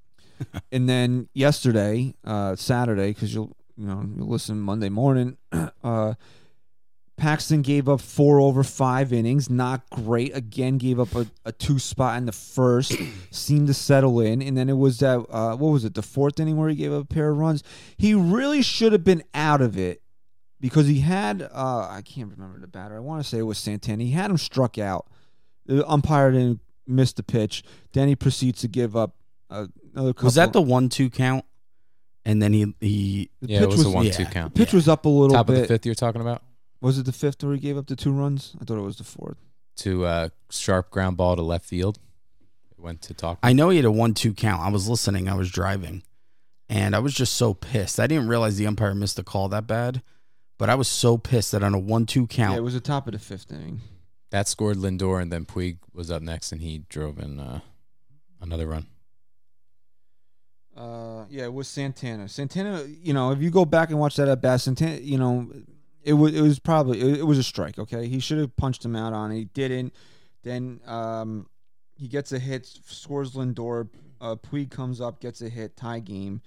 [0.73, 5.37] and then yesterday, uh, Saturday, because you'll you know you'll listen Monday morning.
[5.83, 6.15] Uh,
[7.17, 10.37] Paxton gave up four over five innings, not great.
[10.37, 12.97] Again, gave up a, a two spot in the first,
[13.31, 16.41] seemed to settle in, and then it was that uh, what was it, the fourth
[16.41, 17.63] inning where he gave up a pair of runs.
[17.97, 20.03] He really should have been out of it
[20.61, 22.97] because he had uh, I can't remember the batter.
[22.97, 24.03] I want to say it was Santana.
[24.03, 25.07] He had him struck out.
[25.67, 27.63] The umpire didn't miss the pitch.
[27.93, 29.15] Then he proceeds to give up
[29.51, 30.27] uh, another couple.
[30.27, 31.45] Was that the one-two count?
[32.27, 34.31] And then he he the Yeah, pitch it was, a was, one-two yeah.
[34.31, 34.55] count.
[34.55, 35.53] pitch was up a little Top bit.
[35.53, 36.43] Top of the fifth you're talking about?
[36.85, 38.55] Was it the fifth where he gave up the two runs?
[38.61, 39.39] I thought it was the fourth.
[39.77, 41.99] To uh, sharp ground ball to left field.
[42.71, 43.39] It went to talk.
[43.43, 44.61] I know he had a one-two count.
[44.61, 45.27] I was listening.
[45.27, 46.03] I was driving,
[46.69, 47.99] and I was just so pissed.
[47.99, 50.03] I didn't realize the umpire missed the call that bad,
[50.59, 52.53] but I was so pissed that on a one-two count.
[52.53, 53.81] Yeah, it was the top of the fifth inning.
[54.31, 57.61] that scored Lindor, and then Puig was up next, and he drove in uh,
[58.43, 58.89] another run.
[60.77, 62.29] Uh, yeah, it was Santana.
[62.29, 65.49] Santana, you know, if you go back and watch that at bat, Santana, you know,
[66.05, 67.79] it was it was probably it, was a strike.
[67.79, 69.37] Okay, he should have punched him out on it.
[69.37, 69.95] He didn't.
[70.43, 71.47] Then um,
[71.97, 73.89] he gets a hit, scores Lindor.
[74.21, 76.41] Uh, Puig comes up, gets a hit, tie game.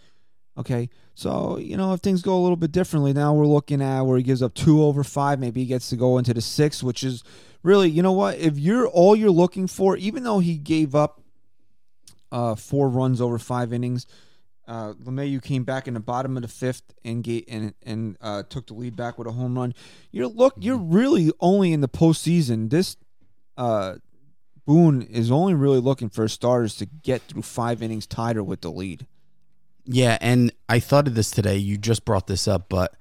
[0.58, 4.02] Okay, so you know if things go a little bit differently, now we're looking at
[4.02, 5.39] where he gives up two over five.
[5.39, 7.24] Maybe he gets to go into the six, which is
[7.63, 8.38] really, you know what?
[8.38, 11.22] If you're all you're looking for, even though he gave up
[12.32, 14.08] uh, four runs over five innings,
[14.67, 18.43] Uh, LeMahieu came back in the bottom of the fifth and ga- and and uh,
[18.43, 19.73] took the lead back with a home run.
[20.12, 22.69] You're look, you're really only in the postseason.
[22.69, 22.97] This
[23.56, 23.95] uh,
[24.65, 28.60] Boone is only really looking for starters to get through five innings tied or with
[28.60, 29.08] the lead.
[29.86, 31.56] Yeah, and I thought of this today.
[31.56, 32.93] You just brought this up, but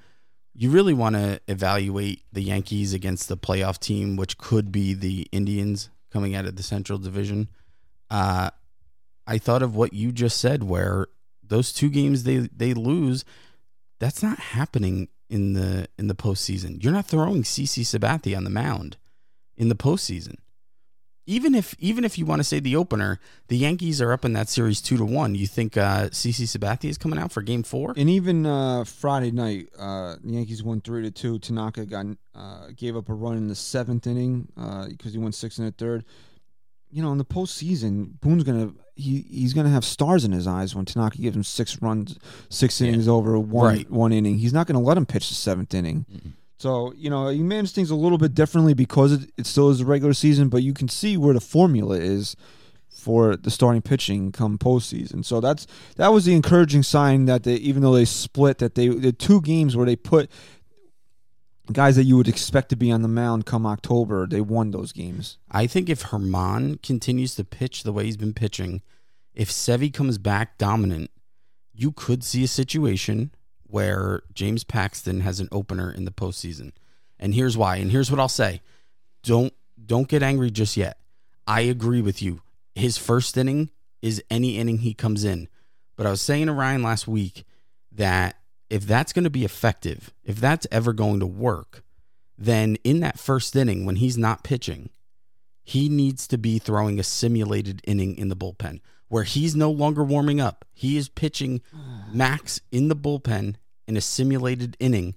[0.55, 5.27] you really want to evaluate the Yankees against the playoff team, which could be the
[5.33, 7.49] Indians coming out of the Central Division.
[8.09, 8.51] Uh,
[9.27, 11.09] I thought of what you just said, where
[11.49, 13.25] those two games they they lose,
[13.99, 16.83] that's not happening in the in the postseason.
[16.83, 18.97] You're not throwing CC Sabathia on the mound
[19.57, 20.37] in the postseason.
[21.29, 24.33] Even if even if you want to say the opener, the Yankees are up in
[24.35, 25.35] that series two to one.
[25.35, 27.95] You think uh, CC Sabathia is coming out for Game Four?
[27.97, 31.41] And even uh, Friday night, uh, the Yankees won three to two.
[31.41, 34.49] Tanaka got uh, gave up a run in the seventh inning
[34.89, 36.05] because he went six in the third.
[36.91, 40.75] You know, in the postseason, Boone's gonna he he's gonna have stars in his eyes
[40.75, 42.19] when Tanaka gives him six runs,
[42.49, 43.91] six innings over one Right.
[43.91, 44.39] one inning.
[44.39, 46.07] He's not gonna let him pitch the seventh inning.
[46.59, 49.81] So you know, he managed things a little bit differently because it, it still is
[49.81, 52.35] a regular season, but you can see where the formula is
[52.89, 55.23] for the starting pitching come postseason.
[55.25, 58.89] So that's that was the encouraging sign that they, even though they split, that they
[58.89, 60.31] the two games where they put
[61.73, 64.93] guys that you would expect to be on the mound come October, they won those
[64.93, 65.39] games.
[65.51, 68.83] I think if Germán continues to pitch the way he's been pitching,
[69.35, 71.11] if Sevy comes back dominant,
[71.75, 73.33] you could see a situation
[73.65, 76.73] where James Paxton has an opener in the postseason.
[77.19, 77.77] And here's why.
[77.77, 78.63] And here's what I'll say.
[79.23, 79.53] Don't
[79.85, 80.99] don't get angry just yet.
[81.47, 82.43] I agree with you.
[82.75, 83.71] His first inning
[84.03, 85.49] is any inning he comes in.
[85.97, 87.45] But I was saying to Ryan last week
[87.93, 88.37] that
[88.69, 91.83] if that's going to be effective, if that's ever going to work,
[92.39, 94.91] then in that first inning when he's not pitching,
[95.63, 100.05] he needs to be throwing a simulated inning in the bullpen where he's no longer
[100.05, 100.65] warming up.
[100.73, 101.63] He is pitching
[102.13, 105.15] max in the bullpen in a simulated inning.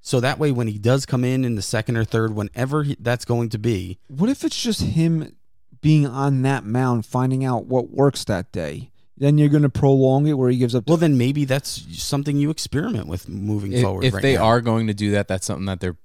[0.00, 2.96] So that way, when he does come in in the second or third, whenever he,
[3.00, 5.36] that's going to be, What if it's just him
[5.80, 8.90] being on that mound, finding out what works that day?
[9.18, 10.86] Then you're going to prolong it where he gives up.
[10.88, 14.04] well, then maybe that's something you experiment with moving If, forward.
[14.04, 14.44] if right they now.
[14.44, 15.96] are going to do that, that's something that they're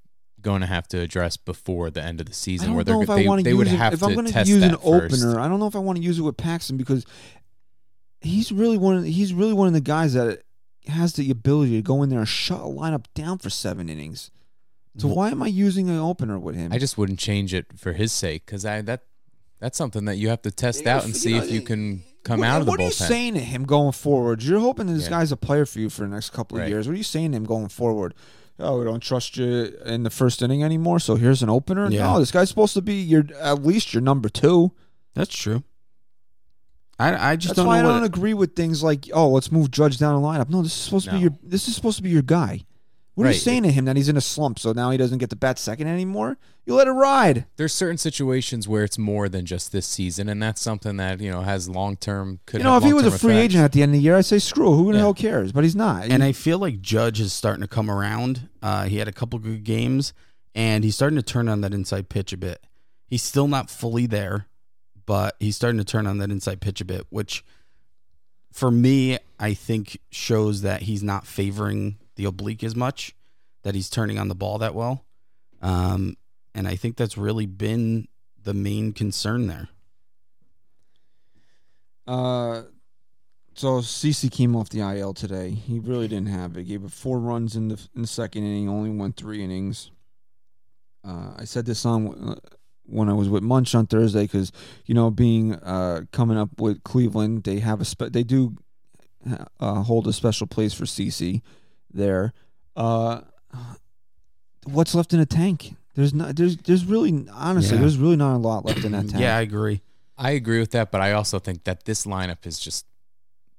[0.42, 2.96] going to have to address before the end of the I season, don't where they're
[2.96, 3.78] know if go- I they, want they to would use it.
[3.78, 4.84] have If to I'm going test use an first.
[5.24, 7.06] opener, I don't know if I want to use it with Paxton because
[8.22, 8.98] he's really one.
[8.98, 10.42] Of, he's really one of the guys that
[10.88, 14.32] has the ability to go in there and shut a lineup down for seven innings.
[14.98, 16.74] So Wh- why am I using an opener with him?
[16.74, 19.04] I just wouldn't change it for his sake because I that
[19.60, 22.04] that's something that you have to test Yeah, out and see know, if you can
[22.24, 24.44] come what, out of the what are you saying to him going forward?
[24.44, 25.10] You're hoping this Yeah.
[25.12, 26.70] guy's a player for you for the next couple of Right.
[26.70, 26.88] years.
[26.88, 28.14] What are you saying to him going forward?
[28.60, 31.00] Oh, we don't trust you in the first inning anymore.
[31.00, 31.90] So here's an opener.
[31.90, 32.14] Yeah.
[32.14, 34.72] No, this guy's supposed to be your at least your number two.
[35.16, 35.64] that's true.
[37.00, 38.04] I, I just That's don't why I don't what.
[38.04, 40.50] agree with things like, oh, let's move Judge down the lineup.
[40.50, 41.22] No, this is supposed to be No.
[41.24, 42.62] your this is supposed to be your guy.
[43.16, 45.20] What are you saying to him that he's in a slump, so now he doesn't
[45.20, 46.38] get to bat second anymore?
[46.66, 47.46] You let it ride.
[47.58, 51.30] There's certain situations where it's more than just this season, and that's something that you
[51.30, 52.40] know has long term.
[52.48, 53.44] Could you know, if he was a free effects.
[53.46, 54.74] agent at the end of the year, I'd say screw.
[54.74, 54.78] it.
[54.78, 55.00] Who the Yeah.
[55.04, 55.52] hell cares?
[55.52, 56.06] But he's not.
[56.06, 58.50] and I feel like Judge is starting to come around.
[58.64, 60.14] Uh, he had a couple good games,
[60.56, 62.66] and he's starting to turn on that inside pitch a bit.
[63.08, 64.48] He's still not fully there,
[65.06, 67.44] but he's starting to turn on that inside pitch a bit, which
[68.52, 73.16] for me, I think shows that he's not favoring the oblique as much,
[73.64, 75.06] that he's turning on the ball that well.
[75.62, 76.18] Um,
[76.54, 78.08] and I think that's really been
[78.44, 79.70] the main concern there.
[82.06, 82.64] Uh,
[83.56, 85.52] so CC came off the IL today.
[85.52, 86.62] He really didn't have it.
[86.62, 88.68] He Gave up four runs in the in the second inning.
[88.68, 89.92] Only won three innings.
[91.06, 92.36] Uh, I said this on uh,
[92.86, 94.52] when I was with Munch on Thursday because
[94.86, 98.58] you know being uh, coming up with Cleveland, they have a spe- they do
[99.60, 101.42] uh, hold a special place for CC
[101.94, 102.34] there.
[102.76, 103.22] Uh,
[104.66, 105.76] what's left in the tank?
[105.96, 106.36] There's not.
[106.36, 106.58] There's.
[106.58, 107.76] There's really honestly.
[107.76, 107.82] Yeah.
[107.82, 109.22] There's really not a lot left in that tank.
[109.22, 109.82] Yeah, I agree.
[110.18, 112.86] I agree with that, but I also think that this lineup is just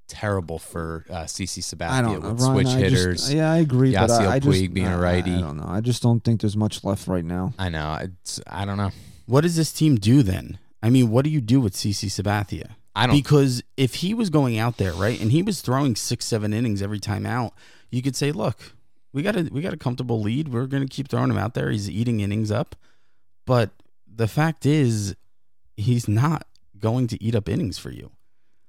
[0.07, 2.31] terrible for uh, CC Sabathia I don't know.
[2.33, 3.35] with Ryan, switch I just- hitters.
[3.35, 3.93] yeah, I agree.
[3.95, 5.35] but Yasiel I, I just, Puig being a I- righty.
[5.35, 5.67] I, don't know.
[5.67, 7.55] I just don't think there's much left right now.
[7.59, 7.99] I know.
[8.03, 8.91] It's, I don't know.
[9.27, 10.59] What does this team do then?
[10.83, 12.73] I mean, what do you do with CC Sabathia?
[12.95, 13.17] I don't.
[13.17, 16.83] Because if he was going out there, right, and he was throwing six, seven innings
[16.83, 17.55] every time out,
[17.91, 18.75] you could say, look,
[19.13, 20.49] we got a we got a comfortable lead.
[20.49, 21.71] We're gonna keep throwing him out there.
[21.71, 22.77] He's eating innings up.
[23.47, 23.71] But
[24.07, 25.17] the fact is,
[25.77, 26.47] he's not
[26.79, 28.11] going to eat up innings for you.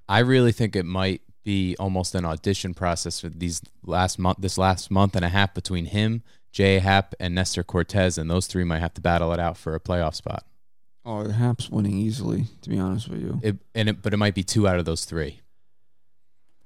[0.08, 4.58] I really think it might be almost an audition process for these last month, this
[4.58, 8.64] last month and a half between him, Jay Happ, and Nestor Cortes, and those three
[8.64, 10.44] might have to battle it out for a playoff spot.
[11.04, 12.46] Oh, Happ's winning easily.
[12.62, 14.84] To be honest with you, It, and it, but it might be two out of
[14.84, 15.40] those three.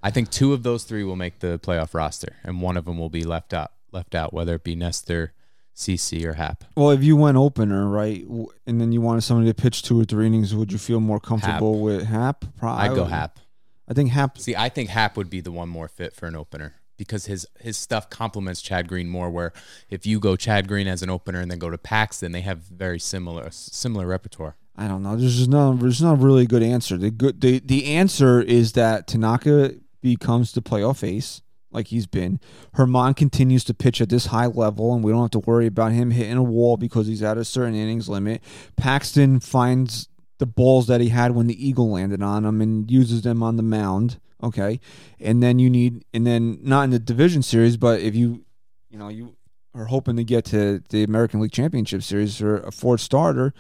[0.03, 2.99] I think two of those three will make the playoff roster, and one of them
[2.99, 3.73] will be left out.
[3.93, 5.33] Left out, whether it be Nestor,
[5.75, 6.65] CC, or Happ.
[6.77, 8.25] Well, if you went opener, right,
[8.67, 11.19] and then you wanted somebody to pitch two or three innings, would you feel more
[11.19, 12.45] comfortable with Happ?
[12.57, 12.89] Probably.
[12.89, 13.41] I'd go Happ.
[13.89, 14.39] I think Happ.
[14.39, 17.47] See, I think Happ would be the one more fit for an opener because his
[17.59, 19.29] his stuff complements Chad Green more.
[19.29, 19.53] Where
[19.89, 22.59] if you go Chad Green as an opener and then go to Paxton, they have
[22.59, 24.57] very similar similar repertoire.
[24.77, 25.17] I don't know.
[25.17, 25.75] There's just no.
[25.75, 26.97] There's not really a good answer.
[26.97, 27.41] The good.
[27.41, 32.41] The the answer is that Tanaka becomes the playoff ace, like he's been.
[32.77, 35.93] Germán continues to pitch at this high level, and we don't have to worry about
[35.93, 38.43] him hitting a wall because he's at a certain innings limit.
[38.77, 40.09] Paxton finds
[40.39, 43.57] the balls that he had when the eagle landed on him and uses them on
[43.57, 44.19] the mound.
[44.43, 44.81] Okay,
[45.21, 48.47] and then you need, and then not in the division series, but if you,
[48.89, 49.37] you know, you
[49.75, 53.53] are hoping to get to the American League Championship Series or a fourth starter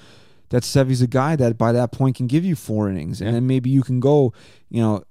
[0.49, 3.27] that Sevy's a guy that by that point can give you four innings, Yeah.
[3.29, 4.33] and then maybe you can go,
[4.71, 5.05] you know,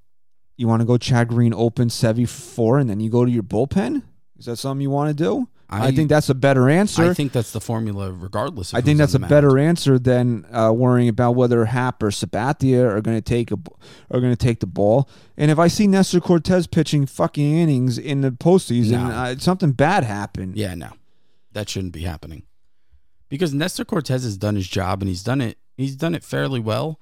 [0.59, 3.43] you want to go Chad Green open Sevy four, and then you go to your
[3.43, 4.03] bullpen.
[4.37, 5.47] Is that something you want to do?
[5.71, 7.03] I, think that's a better answer.
[7.03, 8.73] I think that's the formula, regardless.
[8.73, 12.89] Of I think that's a better answer than uh, worrying about whether Happ or Sabathia
[12.89, 13.57] are going to take a
[14.09, 15.07] are going to take the ball.
[15.37, 19.11] And if I see Nestor Cortes pitching fucking innings in the postseason, No.
[19.11, 20.57] uh, something bad happened.
[20.57, 20.89] Yeah, no,
[21.51, 22.43] that shouldn't be happening
[23.29, 25.57] because Nestor Cortes has done his job and he's done it.
[25.77, 26.99] He's done it fairly well.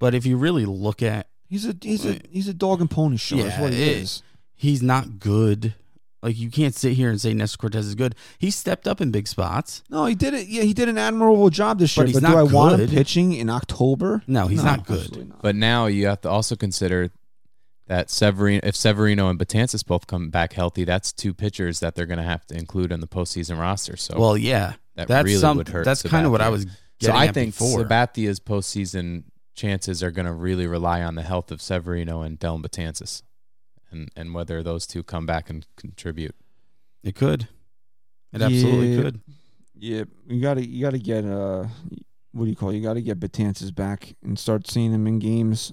[0.00, 3.16] But if you really look at, He's a he's a he's a dog and pony
[3.16, 3.36] show.
[3.36, 4.22] That's Yeah, what he it- is.
[4.54, 5.74] he's not good.
[6.22, 8.14] Like you can't sit here and say Nestor Cortes is good.
[8.38, 9.84] He stepped up in big spots.
[9.88, 10.48] No, he did it.
[10.48, 12.06] Yeah, he did an admirable job this But year.
[12.08, 14.22] he's But not do I want him pitching in October?
[14.26, 15.28] No, he's not good.
[15.28, 15.42] not.
[15.42, 17.10] But now you have to also consider
[17.86, 22.04] that Severino, if Severino and Betances both come back healthy, that's two pitchers that they're
[22.04, 23.96] going to have to include in the postseason roster.
[23.96, 25.84] So Well, yeah, that that's really some, would hurt.
[25.84, 26.50] That's kind of what I Sabathia.
[26.50, 26.66] was.
[27.00, 27.78] So I think before.
[27.82, 29.22] Sabathia's postseason
[29.58, 33.22] chances are going to really rely on the health of Severino and Dellin Betances,
[33.90, 36.34] and and whether those two come back and contribute.
[37.02, 37.48] it could.
[38.32, 39.02] It absolutely Yeah.
[39.02, 39.20] could.
[39.80, 41.66] Yeah, you gotta you gotta get uh,
[42.32, 42.70] what do you call?
[42.70, 42.76] it?
[42.76, 45.72] You gotta get Betances back and start seeing him in games.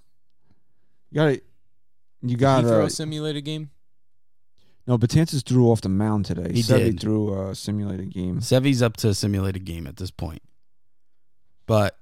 [1.12, 1.42] You gotta.
[2.22, 3.70] You Did he got throw a simulated game.
[4.88, 4.98] no.
[4.98, 6.52] Betances threw off the mound today.
[6.54, 7.00] He Seve did.
[7.00, 8.42] threw a simulated game.
[8.42, 10.42] Sevy's up to a simulated game at this point,
[11.68, 11.98] but.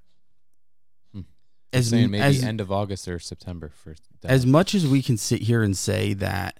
[1.73, 5.17] As saying maybe as, end of August or September for as much as we can
[5.17, 6.59] sit here and say that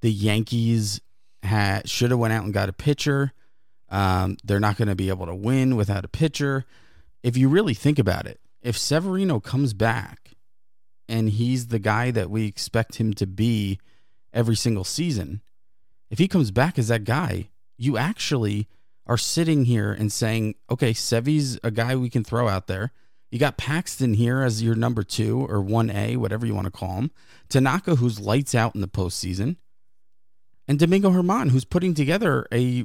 [0.00, 1.00] the Yankees
[1.42, 3.32] had should have went out and got a pitcher,
[3.88, 6.64] um, they're not going to be able to win without a pitcher.
[7.22, 10.34] If you really think about it, if Severino comes back
[11.08, 13.78] and he's the guy that we expect him to be
[14.32, 15.42] every single season,
[16.10, 18.68] if he comes back as that guy, you actually
[19.06, 22.92] are sitting here and saying, okay, Sevy's a guy we can throw out there.
[23.30, 26.94] You got Paxton here as your number two or 1A, whatever you want to call
[26.94, 27.10] him.
[27.48, 29.56] Tanaka, who's lights out in the postseason.
[30.66, 32.84] And Domingo Germán, who's putting together a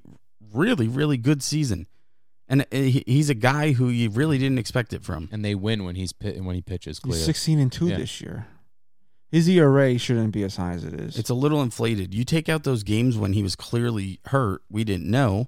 [0.53, 1.87] really, really good season.
[2.47, 5.29] And uh, he's a guy who you really didn't expect it from.
[5.31, 6.99] and they win when he's pit, when he pitches.
[7.05, 7.97] He's sixteen and two Yeah.
[7.97, 8.47] this year.
[9.31, 11.17] His ERA shouldn't be as high as it is.
[11.17, 12.13] It's a little inflated.
[12.13, 15.47] You take out those games when he was clearly hurt, we didn't know.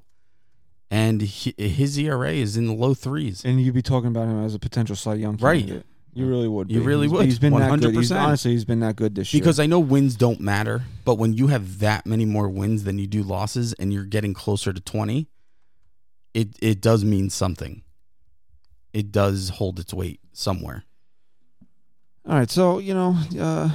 [0.96, 3.44] And he, his ERA is in the low threes.
[3.44, 5.84] and you'd be talking about him as a potential Cy Young Right.
[6.14, 6.72] You really would.
[6.72, 7.26] You really He's- would.
[7.26, 7.94] He's been that good.
[7.94, 8.22] He's, 100%.
[8.22, 9.42] honestly, he's been that good this year.
[9.42, 12.98] Because I know wins don't matter, but when you have that many more wins than
[12.98, 15.28] you do losses and you're getting closer to 20,
[16.34, 17.82] it it does mean something.
[18.94, 20.86] It does hold its weight somewhere.
[22.26, 23.70] All right, so you know, uh,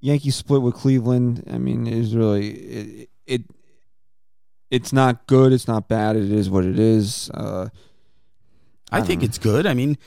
[0.00, 1.44] Yankees split with Cleveland.
[1.48, 3.42] I mean, it's really it, it.
[4.72, 5.52] It's not good.
[5.52, 6.16] It's not bad.
[6.16, 7.30] It is what it is.
[7.34, 7.68] Uh,
[8.90, 9.26] I, I think know.
[9.26, 9.66] it's good.
[9.66, 9.98] I mean,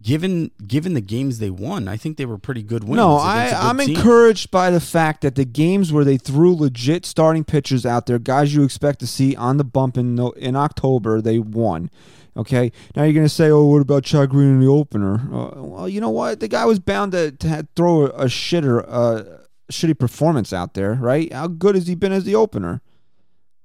[0.00, 2.96] given given the games they won, I think they were pretty good wins.
[2.96, 3.94] no, I I'm team.
[3.94, 8.18] encouraged by the fact that the games where they threw legit starting pitchers out there,
[8.18, 11.90] guys you expect to see on the bump in in October, they won.
[12.36, 15.88] Okay, now you're gonna say, "Oh, what about Chad Green in the opener?" Uh, well,
[15.88, 16.40] you know what?
[16.40, 19.22] The guy was bound to, to throw a, a shitter, uh,
[19.70, 21.30] shitty performance out there, right?
[21.32, 22.80] How good has he been as the opener?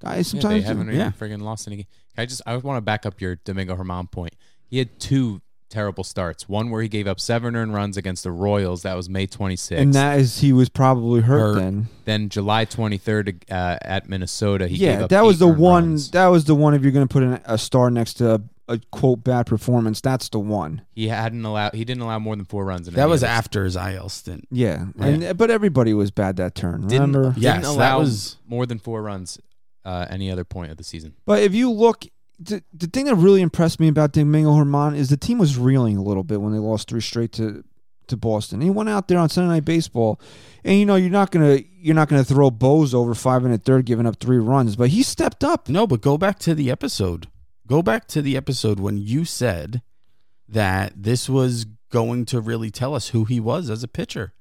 [0.01, 1.11] Guys, Yeah, they haven't even yeah.
[1.11, 1.77] friggin' lost any.
[1.77, 1.85] Game.
[2.17, 4.33] I just I want to back up your Domingo Germán point.
[4.69, 6.49] He had two terrible starts.
[6.49, 8.81] One where he gave up seven earned runs against the Royals.
[8.83, 9.77] That was May 26th.
[9.77, 11.59] and that is he was probably hurt, Hurt.
[11.59, 11.87] then.
[12.05, 15.85] then July 23rd uh, at Minnesota, he gave yeah, up that was the one.
[15.89, 16.11] runs.
[16.11, 16.73] That was the one.
[16.73, 20.29] If you're gonna put an, a star next to a, a quote bad performance, that's
[20.29, 20.81] the one.
[20.95, 21.75] He hadn't allowed.
[21.75, 22.87] He didn't allow more than four runs.
[22.87, 24.47] In That was after his IL stint.
[24.51, 26.81] Yeah, and but everybody was bad that turn.
[26.87, 27.23] Didn't, Remember?
[27.33, 29.39] didn't Yes, that allow was- more than four runs
[29.85, 31.15] uh, any other point of the season.
[31.25, 32.05] But if you look,
[32.39, 35.97] the, the thing that really impressed me about Domingo Germán is the team was reeling
[35.97, 37.63] a little bit when they lost three straight to
[38.07, 38.61] to Boston.
[38.61, 40.19] He went out there on Sunday Night Baseball,
[40.63, 43.57] and you know you're not gonna you're not gonna throw Bose over five and a
[43.57, 45.69] third, giving up three runs, but he stepped up.
[45.69, 47.27] No, but go back to the episode.
[47.67, 49.81] Go back to the episode when you said
[50.47, 54.33] that this was going to really tell us who he was as a pitcher.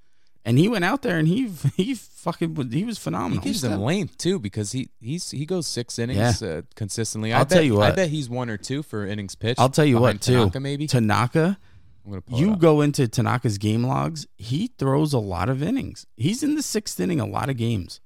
[0.49, 3.43] And he went out there and he he fucking was- he was phenomenal.
[3.43, 3.53] He phenomenal.
[3.53, 7.33] gives them length too because he he's he goes six innings uh, consistently.
[7.33, 9.61] I I'll bet, tell you what, I bet he's one or two for innings pitched.
[9.61, 10.33] I'll tell you what too.
[10.33, 10.87] Tanaka maybe.
[10.87, 11.59] Tanaka,
[12.05, 15.63] I'm gonna pull it you go into Tanaka's game logs, he throws a lot of
[15.63, 16.07] innings.
[16.17, 18.01] He's in the sixth inning a lot of games.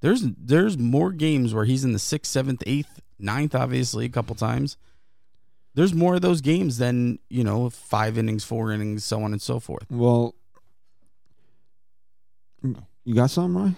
[0.00, 4.34] There's there's more games where he's in the sixth, seventh, eighth, ninth, obviously, a couple
[4.34, 4.76] times.
[5.74, 9.42] There's more of those games than, you know, five innings, four innings, so on and
[9.42, 9.84] so forth.
[9.90, 10.34] Well,
[13.04, 13.74] you got something, right?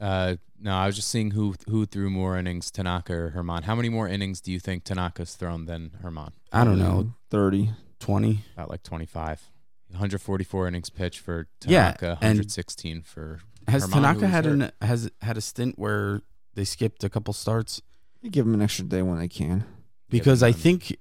[0.00, 3.64] Uh, no, I was just seeing who who threw more innings, Tanaka or Germán.
[3.64, 6.32] How many more innings do you think Tanaka's thrown than Germán?
[6.52, 7.70] I don't know, thirty.
[8.00, 8.44] 20.
[8.54, 9.42] About like 25.
[9.90, 14.52] 144 innings pitched for Tanaka, and 116 for Has Germán, who Tanaka had hurt.
[14.60, 16.20] an has had a stint where
[16.54, 17.82] they skipped a couple starts?
[18.22, 19.64] You give him an extra day when they can.
[20.10, 20.96] Because I think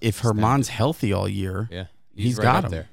[0.00, 2.70] if Germán's healthy all year, Yeah, He's right got up him.
[2.70, 2.88] there.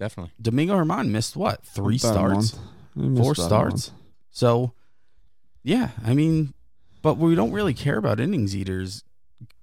[0.00, 0.32] Yeah, definitely.
[0.40, 2.66] Domingo Germán missed what three About starts, month.
[2.94, 3.92] He missed four starts.
[4.30, 4.72] So,
[5.62, 6.54] yeah, I mean,
[7.02, 9.04] but we don't really care about innings eaters.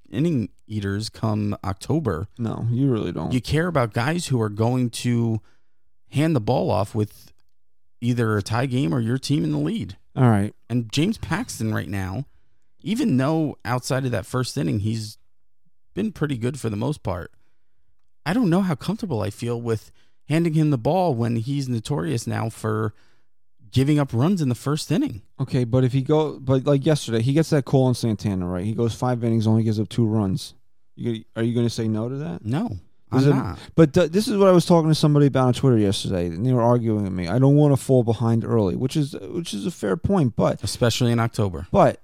[0.10, 2.28] Inning eaters come October.
[2.38, 3.34] No, you really don't.
[3.34, 5.41] You care about guys who are going to
[6.10, 7.32] hand the ball off with
[8.00, 9.97] either a tie game or your team in the lead.
[10.15, 10.54] All right.
[10.69, 12.26] And James Paxton right now,
[12.82, 15.17] even though outside of that first inning he's
[15.93, 17.32] been pretty good for the most part,
[18.26, 19.91] I don't know how comfortable I feel with
[20.30, 22.94] handing him the ball when he's notorious now for
[23.72, 25.22] giving up runs in the first inning.
[25.40, 28.66] Okay, but if he go, but like yesterday, he gets that call on Santana, right?
[28.66, 30.54] He goes five innings, only gives up two runs.
[30.96, 32.44] You are you going to say no to that?
[32.46, 32.78] No,
[33.12, 33.60] I'm it- not.
[33.76, 36.46] But th- this is what I was talking to somebody about on Twitter yesterday, and
[36.46, 37.28] they were arguing with me.
[37.28, 40.36] I don't want to fall behind early, which is which is a fair point.
[40.36, 41.68] But Especially in October.
[41.72, 42.02] but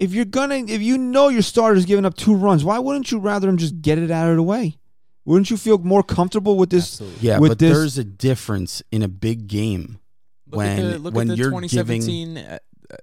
[0.00, 3.18] if you're gonna, if you know your starter's giving up two runs, why wouldn't you
[3.18, 4.76] rather him just get it out of the way?
[5.26, 6.94] Wouldn't you feel more comfortable with this?
[7.00, 7.28] Absolutely.
[7.28, 9.98] Yeah, With but this- there's a difference in a big game
[10.48, 12.58] Look when at the, look when at the you're 2017 uh,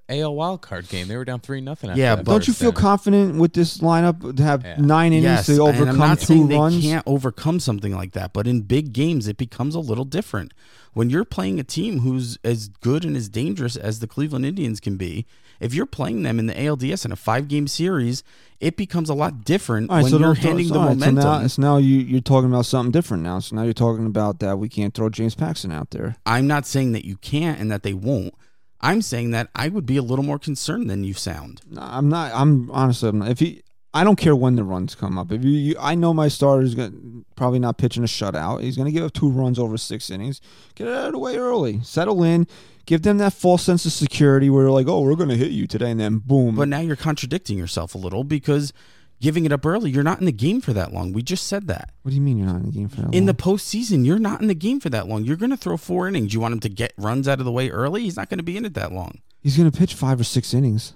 [0.07, 1.09] AL wildcard game.
[1.09, 1.89] They were down three nothing.
[1.97, 2.79] Yeah, that but- Don't you feel inning.
[2.81, 4.77] confident with this lineup to have Yeah.
[4.77, 6.75] nine innings yes, to and I'm overcome not two saying runs?
[6.75, 10.53] they can't overcome something like that, but in big games, it becomes a little different.
[10.93, 14.79] When you're playing a team who's as good and as dangerous as the Cleveland Indians
[14.79, 15.25] can be,
[15.59, 18.23] if you're playing them in the ALDS in a five game series,
[18.63, 21.21] it becomes a lot different right, when so you're throw- handing the right, momentum.
[21.21, 23.39] So now, so now you you're talking about something different now.
[23.39, 26.15] So now you're talking about that we can't throw James Paxton out there.
[26.25, 28.33] I'm not saying that you can't and that they won't.
[28.79, 31.61] I'm saying that I would be a little more concerned than you sound.
[31.69, 32.31] No, I'm not.
[32.33, 33.09] I'm honestly.
[33.09, 35.31] I'm not, if he, I don't care when the runs come up.
[35.31, 36.91] If you, you I know my starter's gonna
[37.35, 38.61] probably not pitching a shutout.
[38.61, 40.41] He's gonna give up two runs over six innings.
[40.75, 41.81] Get it out of the way early.
[41.83, 42.47] Settle in.
[42.85, 45.67] Give them that false sense of security where they're like, oh, we're gonna hit you
[45.67, 46.55] today, and then boom.
[46.55, 48.73] But now you're contradicting yourself a little because
[49.21, 51.13] giving it up early, you're not in the game for that long.
[51.13, 51.91] We just said that.
[52.01, 53.03] what do you mean you're not in the game for that?
[53.03, 53.13] Long?
[53.13, 55.23] In the postseason, you're not in the game for that long.
[55.23, 56.33] You're going to throw four innings.
[56.33, 58.01] You want him to get runs out of the way early?
[58.01, 59.21] He's not going to be in it that long.
[59.41, 60.93] he's gonna pitch five or six innings.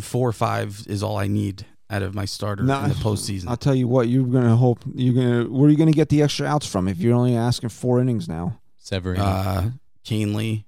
[0.00, 3.48] Four or five is all I need out of my starter No, in the postseason.
[3.48, 4.08] I'll tell you what.
[4.08, 5.44] You're gonna hope you're gonna.
[5.50, 8.28] Where are you gonna get the extra outs from if you're only asking four innings
[8.28, 8.60] now?
[8.78, 9.22] Severino.
[9.24, 9.70] Uh,
[10.04, 10.64] Kahnle.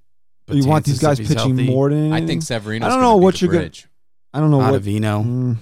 [0.51, 1.67] you want these guys pitching healthy.
[1.67, 2.87] more than I think Severino.
[2.87, 3.87] I don't know what you're the gonna- bridge.
[4.33, 4.75] I don't know what.
[4.75, 5.25] Ottavino.
[5.25, 5.57] Mm,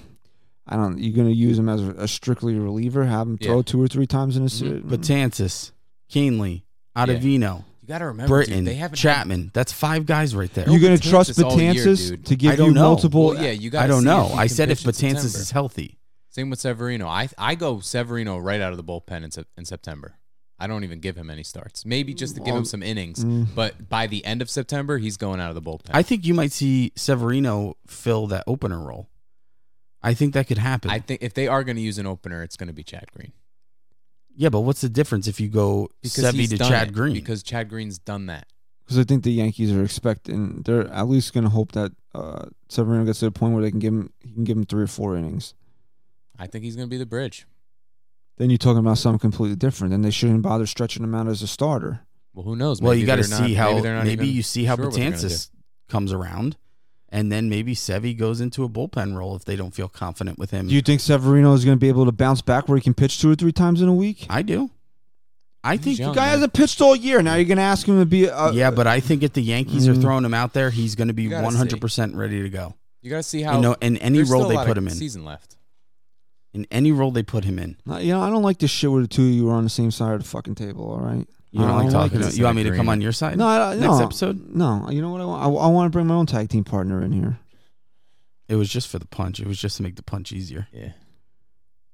[0.69, 0.99] I don't.
[0.99, 3.05] You're gonna use him as a, a strictly reliever?
[3.05, 3.63] Have him throw Yeah.
[3.63, 4.67] two or three times in a Mm-hmm.
[4.67, 4.83] series?
[4.85, 5.73] Betances.
[6.11, 6.63] Kahnle.
[6.97, 7.65] Ottavino.
[7.87, 9.53] You got to remember, Britton, dude, they haven't had- Chapman.
[9.55, 10.69] That's five guys right there.
[10.69, 12.83] You're gonna trust all year, to give you know.
[12.83, 13.27] multiple?
[13.27, 13.85] Well, yeah, you got.
[13.85, 14.27] I don't know.
[14.35, 15.39] I said if pitch in Betances September.
[15.39, 15.99] is healthy.
[16.31, 17.07] Same with Severino.
[17.07, 20.17] I I go Severino right out of the bullpen in, in September.
[20.59, 21.87] I don't even give him any starts.
[21.87, 23.25] Maybe just to give him some innings.
[23.25, 23.55] Mm.
[23.55, 25.91] But by the end of September, he's going out of the bullpen.
[25.93, 29.09] I think you might see Severino fill that opener role.
[30.03, 30.91] I think that could happen.
[30.91, 33.13] I think if they are going to use an opener, it's going to be Chad
[33.15, 33.33] Green.
[34.37, 36.95] Yeah, but what's the difference if you go Because Sevy to Chad it.
[36.95, 37.15] Green?
[37.15, 38.47] Because Chad Green's done that.
[38.85, 40.63] Because I think the Yankees are expecting.
[40.65, 43.81] They're at least gonna hope that uh, Severino gets to the point where they can
[43.81, 44.13] give him.
[44.21, 45.55] He can give him three or four innings.
[46.39, 47.47] I think he's going to be the bridge.
[48.37, 49.91] Then you're talking about something completely different.
[49.93, 52.01] Then they shouldn't bother stretching him out as a starter.
[52.35, 52.83] Well, who knows?
[52.83, 54.91] well, Maybe you got to they're not- see how maybe, maybe you see how sure
[54.91, 55.49] what Betances
[55.89, 56.59] comes around,
[57.17, 60.51] and then maybe Sevy goes into a bullpen role if they don't feel confident with
[60.51, 60.69] him.
[60.69, 62.95] Do you think Severino is going to be able to bounce back where he can
[62.95, 64.27] pitch two or three times in a week?
[64.29, 64.71] I do.
[65.65, 66.31] I He's think young, The guy man.
[66.35, 67.23] hasn't pitched all year.
[67.23, 68.27] Now you're going to ask him to be.
[68.27, 70.01] A, yeah, but I think if the Yankees are Mm.
[70.03, 72.75] throwing him out there, he's going to be one hundred percent ready to go.
[73.03, 74.77] You got to see how You know, in any role still a they lot put
[74.79, 74.95] of him in.
[74.95, 75.57] Season left.
[76.55, 77.77] in any role they put him in.
[77.91, 79.65] Uh, You know, I don't like this shit where the two of you are on
[79.65, 80.85] the same side of the fucking table.
[80.91, 81.27] All right.
[81.61, 82.21] You don't don't talking.
[82.21, 82.37] like.
[82.37, 83.37] You want me to come on your side?
[83.39, 84.55] No, I, Next no, episode?
[84.55, 85.43] No, you know what I want?
[85.43, 87.39] I, I want to bring my own tag team partner in here.
[88.49, 89.41] It was just for the punch.
[89.41, 90.69] It was just to make the punch easier.
[90.73, 90.93] Yeah.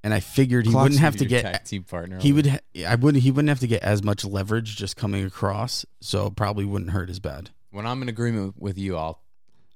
[0.05, 2.19] And I figured he Clock's wouldn't have to get tag team partner.
[2.21, 5.25] he would ha- I wouldn't he wouldn't have to get as much leverage just coming
[5.25, 7.51] across, so it probably wouldn't hurt as bad.
[7.71, 9.23] When I'm in agreement with you, I'll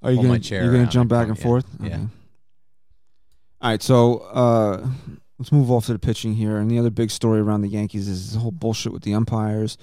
[0.03, 1.67] Are you my gonna chair you're gonna jump and back come- and yeah, forth?
[1.81, 1.97] yeah.
[3.63, 4.87] All right, so uh,
[5.39, 6.57] let's move off to the pitching here.
[6.57, 9.77] And the other big story around the Yankees is this whole bullshit with the umpires.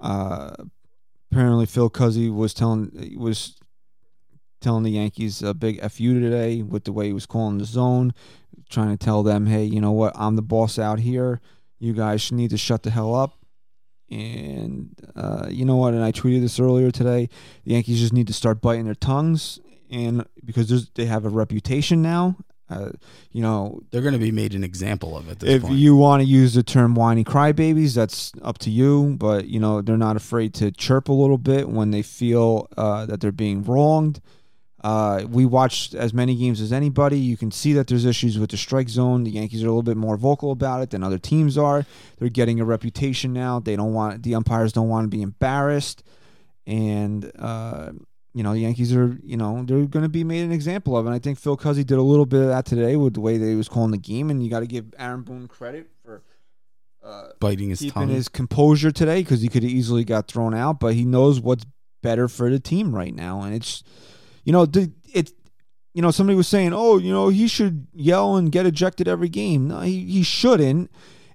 [0.00, 0.54] Uh,
[1.30, 3.56] apparently, Phil Cuzzi was telling was
[4.60, 8.12] telling the Yankees a big fu today with the way he was calling the zone,
[8.68, 10.12] trying to tell them, hey, you know what?
[10.16, 11.40] I'm the boss out here.
[11.78, 13.34] You guys need to shut the hell up.
[14.10, 15.94] And uh, you know what?
[15.94, 17.28] And I tweeted this earlier today.
[17.64, 22.02] The Yankees just need to start biting their tongues, and because they have a reputation
[22.02, 22.36] now.
[22.70, 22.90] Uh,
[23.32, 25.74] you know, They're going to be made an example of at this if point.
[25.74, 29.16] you want to use the term whiny crybabies, that's up to you.
[29.18, 33.06] But you know, they're not afraid to chirp a little bit when they feel uh,
[33.06, 34.20] that they're being wronged.
[34.84, 37.18] Uh, we watched as many games as anybody.
[37.18, 39.24] You can see that there's issues with the strike zone.
[39.24, 41.84] The Yankees are a little bit more vocal about it than other teams are.
[42.18, 43.58] They're getting a reputation now.
[43.58, 46.04] They don't want the umpires don't want to be embarrassed,
[46.66, 47.90] and uh,
[48.34, 51.06] you know the Yankees are you know they're going to be made an example of.
[51.06, 53.38] And I think Phil Cuzzi did a little bit of that today with the way
[53.38, 54.30] that he was calling the game.
[54.30, 56.22] And you got to give Aaron Boone credit for.
[57.02, 58.08] Uh, biting his keeping tongue.
[58.08, 61.64] his composure today because he could have easily got thrown out, but he knows what's
[62.02, 63.82] better for the team right now, and it's
[64.44, 65.30] you know the it
[65.94, 69.28] you know somebody was saying oh you know he should yell and get ejected every
[69.28, 69.68] game.
[69.68, 70.90] No, he he shouldn't,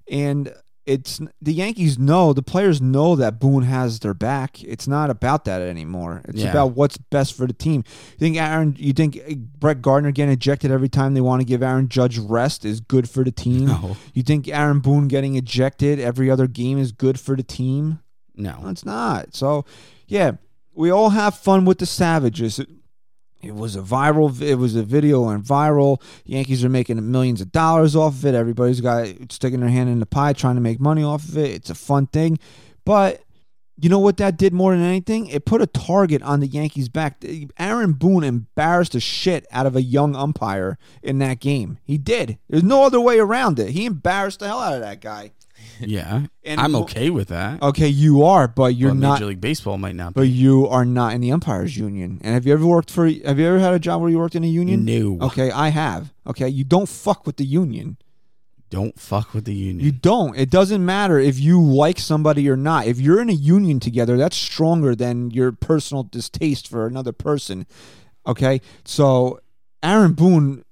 [0.10, 0.54] and
[0.86, 4.62] it's the Yankees know the players know that Boone has their back.
[4.64, 6.22] It's not about that anymore.
[6.28, 6.52] It's Yeah.
[6.52, 7.84] about what's best for the team.
[8.14, 8.76] You think Aaron?
[8.78, 12.18] You think eh, Brett Gardner getting ejected every time they want to give Aaron Judge
[12.18, 13.68] rest is good for the team?
[13.68, 18.00] no, You think Aaron Boone getting ejected every other game is good for the team?
[18.36, 18.70] No, no.
[18.70, 19.36] it's not.
[19.36, 19.64] So,
[20.08, 20.34] yeah,
[20.76, 22.60] we all have fun with the Savages.
[23.44, 24.42] It, was a viral.
[24.42, 26.02] It was a video and viral.
[26.26, 28.36] Yankees are making millions of dollars off of it.
[28.36, 31.52] Everybody's got sticking their hand in the pie, trying to make money off of it.
[31.52, 32.40] It's a fun thing,
[32.86, 33.22] but
[33.78, 35.28] you know what that did more than anything?
[35.28, 37.24] It put a target on the Yankees' back.
[37.58, 41.80] Aaron Boone embarrassed the shit out of a young umpire in that game.
[41.84, 42.38] He did.
[42.50, 43.72] There's no other way around it.
[43.72, 45.32] He embarrassed the hell out of that guy.
[45.80, 47.62] Yeah, And I'm okay with that.
[47.62, 49.14] Okay, you are, but you're but not.
[49.16, 50.30] Major League Baseball might not But be.
[50.30, 52.20] you are not in the umpires union.
[52.24, 53.06] And have you ever worked for?
[53.08, 54.86] Have you ever had a job where you worked in a union?
[54.86, 56.14] No, Okay, I have.
[56.28, 57.98] Okay, you don't fuck with the union.
[58.70, 59.86] don't fuck with the union.
[59.86, 60.36] You don't.
[60.38, 62.88] It doesn't matter if you like somebody or not.
[62.88, 67.68] If you're in a union together, that's stronger than your personal distaste for another person.
[68.26, 68.62] Okay?
[68.84, 69.40] So
[69.84, 70.64] Aaron Boone,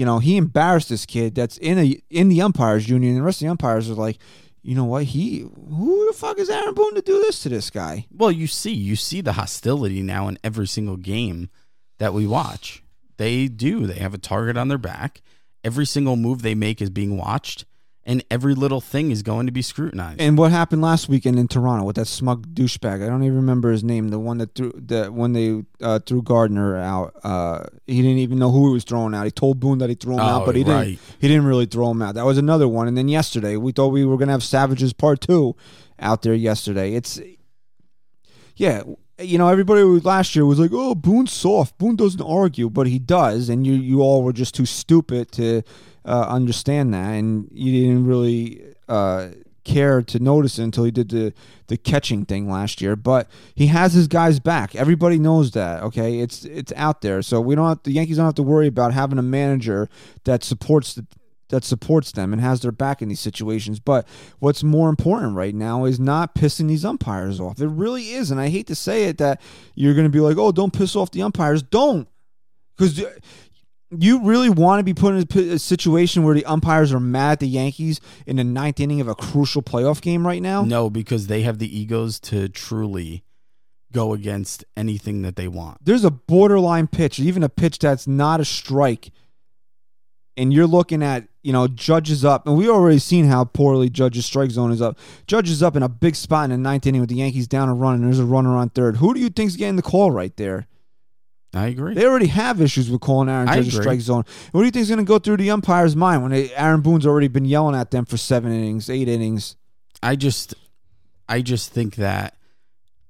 [0.00, 3.22] you know, he embarrassed this kid that's in a in the umpires union, and the
[3.22, 4.16] rest of the umpires are like,
[4.62, 7.68] you know what, he who the fuck is Aaron Boone to do this to this
[7.68, 8.06] guy?
[8.10, 11.50] Well, you see, you see the hostility now in every single game
[11.98, 12.82] that we watch.
[13.18, 13.86] They do.
[13.86, 15.20] They have a target on their back.
[15.62, 17.66] Every single move they make is being watched,
[18.06, 20.20] and every little thing is going to be scrutinized.
[20.20, 23.04] And what happened last weekend in Toronto with that smug douchebag?
[23.04, 24.08] I don't even remember his name.
[24.08, 28.38] The one that threw that when they uh, threw Gardner out, uh, he didn't even
[28.38, 29.24] know who he was throwing out.
[29.26, 30.98] He told Boone that he threw him out, Oh, but he didn't.
[31.20, 32.14] He didn't really throw him out.
[32.14, 32.88] That was another one.
[32.88, 35.54] And then yesterday, we thought we were gonna have Savages Part Two
[35.98, 36.94] out there yesterday.
[36.94, 37.20] It's
[38.56, 38.82] yeah.
[39.18, 41.76] You know, everybody last year was like, "Oh, Boone's soft.
[41.76, 45.62] Boone doesn't argue, but he does." And you, you all were just too stupid to
[46.04, 49.28] uh, understand that, and you didn't really uh,
[49.64, 51.32] care to notice it until he did the
[51.68, 52.96] the catching thing last year.
[52.96, 54.74] But he has his guys back.
[54.74, 55.82] Everybody knows that.
[55.82, 57.68] Okay, it's it's out there, so we don't.
[57.68, 59.88] Have, the Yankees don't have to worry about having a manager
[60.24, 61.06] that supports the
[61.50, 63.78] that supports them and has their back in these situations.
[63.80, 64.06] But
[64.38, 67.60] what's more important right now is not pissing these umpires off.
[67.60, 69.40] It really is, and I hate to say it that
[69.74, 72.08] you're going to be like, "Oh, don't piss off the umpires." Don't,
[72.76, 73.04] because
[73.96, 77.40] you really want to be put in a situation where the umpires are mad at
[77.40, 80.62] the Yankees in the ninth inning of a crucial playoff game right now.
[80.62, 83.24] no, because they have the egos to truly
[83.92, 85.84] go against anything that they want.
[85.84, 89.10] There's a borderline pitch, even a pitch that's not a strike,
[90.36, 94.26] and you're looking at you know judges up, and we already seen how poorly Judge's
[94.26, 94.98] strike zone is up.
[95.26, 97.74] Judges up in a big spot in the ninth inning with the Yankees down a
[97.74, 98.98] run, and there's a runner on third.
[98.98, 100.68] Who do you think's getting the call right there?
[101.52, 101.94] I agree.
[101.94, 104.24] They already have issues with calling Aaron Judge a strike zone.
[104.52, 106.80] What do you think is going to go through the umpire's mind when they, Aaron
[106.80, 109.56] Boone's already been yelling at them for seven innings, eight innings?
[110.02, 110.54] I just
[111.28, 112.36] I just think that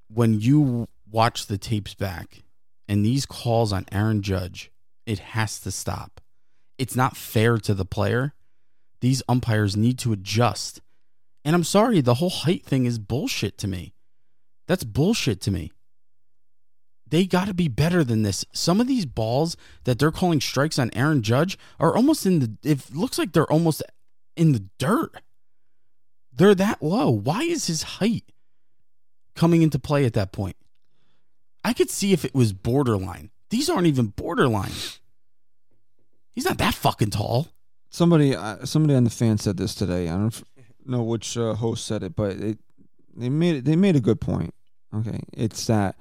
[0.07, 2.39] when you watch the tapes back
[2.87, 4.71] and these calls on Aaron Judge,
[5.05, 6.19] it has to stop.
[6.77, 8.33] It's not fair to the player
[9.01, 10.79] These umpires need to adjust.
[11.43, 13.93] And I'm sorry, the whole height thing is bullshit to me.
[14.67, 15.71] That's bullshit to me.
[17.11, 18.45] They got to be better than this.
[18.53, 22.57] Some of these balls that they're calling strikes on Aaron Judge are almost in the
[22.63, 23.83] it looks like they're almost
[24.37, 25.11] in the dirt.
[26.33, 27.09] They're that low.
[27.09, 28.31] Why is his height
[29.35, 30.55] coming into play at that point?
[31.65, 33.29] I could see if it was borderline.
[33.49, 34.71] These aren't even borderline.
[36.31, 37.49] He's not that fucking tall.
[37.89, 40.07] Somebody, uh, somebody on the fan said this today.
[40.07, 40.43] I don't
[40.85, 42.57] know which uh, host said it, but it,
[43.13, 44.53] they made it, they made a good point.
[44.95, 45.97] Okay, it's that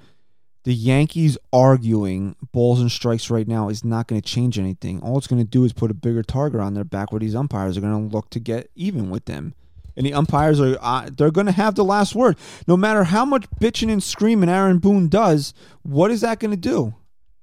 [0.65, 5.01] the Yankees arguing balls and strikes right now is not going to change anything.
[5.01, 7.35] All it's going to do is put a bigger target on their back, where these
[7.35, 9.55] umpires are going to look to get even with them.
[9.97, 12.37] And the umpires are uh, they're going to have the last word.
[12.67, 15.53] No matter how much bitching and screaming Aaron Boone does,
[15.83, 16.95] what is that going to do?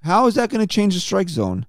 [0.03, 1.65] How is that going to change the strike zone?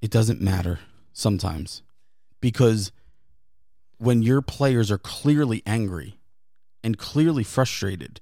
[0.00, 0.80] it doesn't matter
[1.12, 1.82] sometimes
[2.40, 2.92] because
[3.98, 6.18] when your players are clearly angry
[6.82, 8.20] and clearly frustrated,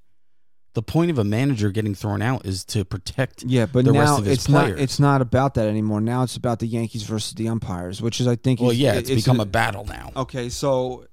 [0.79, 3.43] the point of a manager getting thrown out is to protect.
[3.43, 6.01] Yeah, but the now rest of his it's not it's not about that anymore.
[6.01, 8.95] Now it's about the Yankees versus the umpires, which is I think Well, is- yeah,
[8.95, 10.13] it's, become a battle now.
[10.15, 10.49] okay.
[10.49, 11.07] So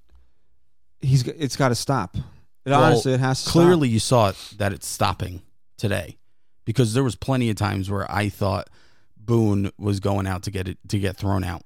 [1.01, 2.15] he's g- it's got to stop.
[2.63, 5.41] It honestly it has to Clearly, you saw it, that it's stopping
[5.79, 6.19] today
[6.63, 8.69] because there was plenty of times where I thought
[9.17, 11.63] Boone was going out to get it to get thrown out,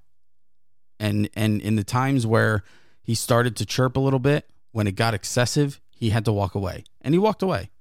[1.02, 2.64] and and in the times where
[3.04, 6.56] he started to chirp a little bit when it got excessive, he had to walk
[6.56, 7.72] away, and he walked away.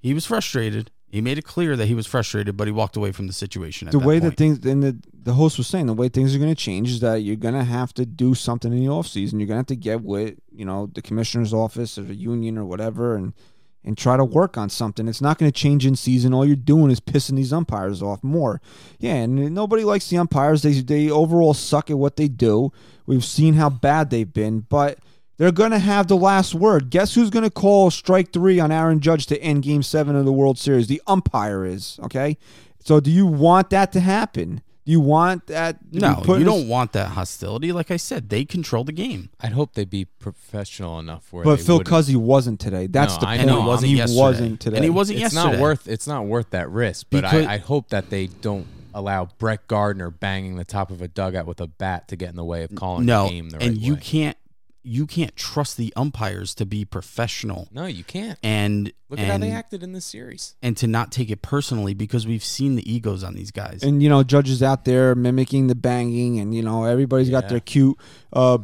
[0.00, 0.90] He was frustrated.
[1.10, 3.88] He made it clear that he was frustrated, but he walked away from the situation.
[3.88, 4.30] At the that way point.
[4.30, 6.90] that things and the the host was saying the way things are going to change
[6.90, 9.40] is that you're going to have to do something in the off season.
[9.40, 12.56] You're going to have to get with you know the commissioner's office or the union
[12.56, 13.34] or whatever and
[13.82, 15.08] and try to work on something.
[15.08, 16.34] It's not going to change in season.
[16.34, 18.60] All you're doing is pissing these umpires off more.
[18.98, 20.62] Yeah, and nobody likes the umpires.
[20.62, 22.72] They they overall suck at what they do.
[23.06, 24.98] We've seen how bad they've been, but
[25.40, 26.90] they're going to have the last word.
[26.90, 30.26] Guess who's going to call strike three on Aaron Judge to end Game Seven of
[30.26, 30.86] the World Series?
[30.86, 32.36] The umpire is okay.
[32.84, 34.60] So, do you want that to happen?
[34.84, 35.78] Do you want that?
[35.92, 37.72] no, put you don't want that hostility.
[37.72, 39.30] Like I said, they control the game.
[39.40, 41.42] I'd hope they'd be professional enough where.
[41.44, 42.86] But they Phil wouldn't- Cuzzi wasn't today.
[42.86, 43.50] That's No, the I point.
[43.50, 44.20] and he wasn't he yesterday.
[44.20, 44.76] wasn't today.
[44.76, 45.52] And he wasn't It's yesterday.
[45.56, 45.88] not worth.
[45.88, 47.06] It's not worth that risk.
[47.10, 51.00] But Because- I, I hope that they don't allow Brett Gardner banging the top of
[51.00, 53.50] a dugout with a bat to get in the way of calling no, the game
[53.50, 54.00] the right and you way.
[54.00, 54.36] can't
[54.82, 58.38] you can't trust the umpires to be professional No, you can't.
[58.42, 60.54] and Look and, at how they acted in this series.
[60.62, 63.82] and to not take it personally because we've seen the egos on these guys.
[63.82, 67.60] and you know judges out there mimicking the banging and you know everybody's got their
[67.60, 67.98] cute
[68.32, 68.58] uh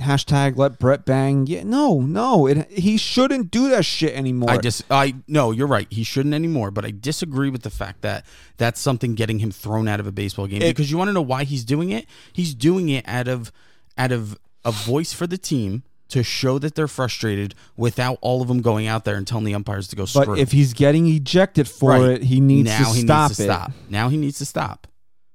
[0.00, 4.58] hashtag let brett bang yeah no no it, he shouldn't do that shit anymore I
[4.58, 5.86] just I no, you're right.
[5.90, 6.70] He shouldn't anymore.
[6.72, 10.12] But I disagree with the fact that that's something getting him thrown out of a
[10.12, 10.62] baseball game.
[10.62, 12.06] It- because you want to know why he's doing it?
[12.32, 13.52] He's doing it out of
[13.96, 18.48] out of a voice for the team to show that they're frustrated without all of
[18.48, 20.26] them going out there and telling the umpires to go screw.
[20.26, 22.10] but if he's getting ejected for Right.
[22.10, 23.72] it he needs now to he stop needs to it stop.
[23.88, 24.86] Now he needs to stop.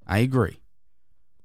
[0.07, 0.59] I agree,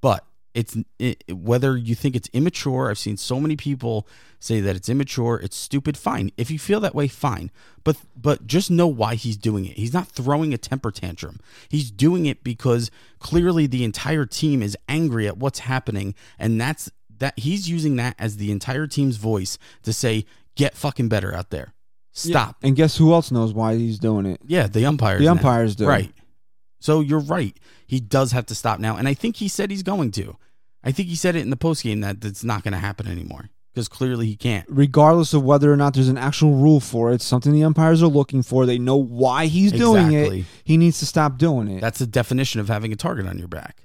[0.01, 0.25] but
[0.55, 2.89] it's it, whether you think it's immature.
[2.91, 4.07] I've seen so many people
[4.39, 5.97] say that it's immature, it's stupid.
[5.97, 7.51] Fine, if you feel that way, fine.
[7.83, 9.77] But but just know why he's doing it.
[9.77, 11.41] He's not throwing a temper tantrum.
[11.69, 16.91] He's doing it because clearly the entire team is angry at what's happening, and that's
[17.19, 20.25] that he's using that as the entire team's voice to say,
[20.57, 21.75] "Get fucking better out there.
[22.13, 25.19] Stop." and guess who else knows why he's doing it Yeah, the umpires.
[25.19, 25.33] The now.
[25.33, 25.87] umpires do.
[25.87, 26.13] Right.
[26.81, 27.59] So you're right.
[27.87, 30.37] He does have to stop now, and I think he said he's going to.
[30.83, 33.49] I think he said it in the postgame that it's not going to happen anymore
[33.73, 34.67] because clearly he can't.
[34.69, 38.07] regardless of whether or not there's an actual rule for it, something the umpires are
[38.09, 38.67] looking for.
[38.67, 40.45] They know why he's doing it.
[40.63, 41.81] He needs to stop doing it.
[41.81, 43.79] That's the definition of having a target on your back.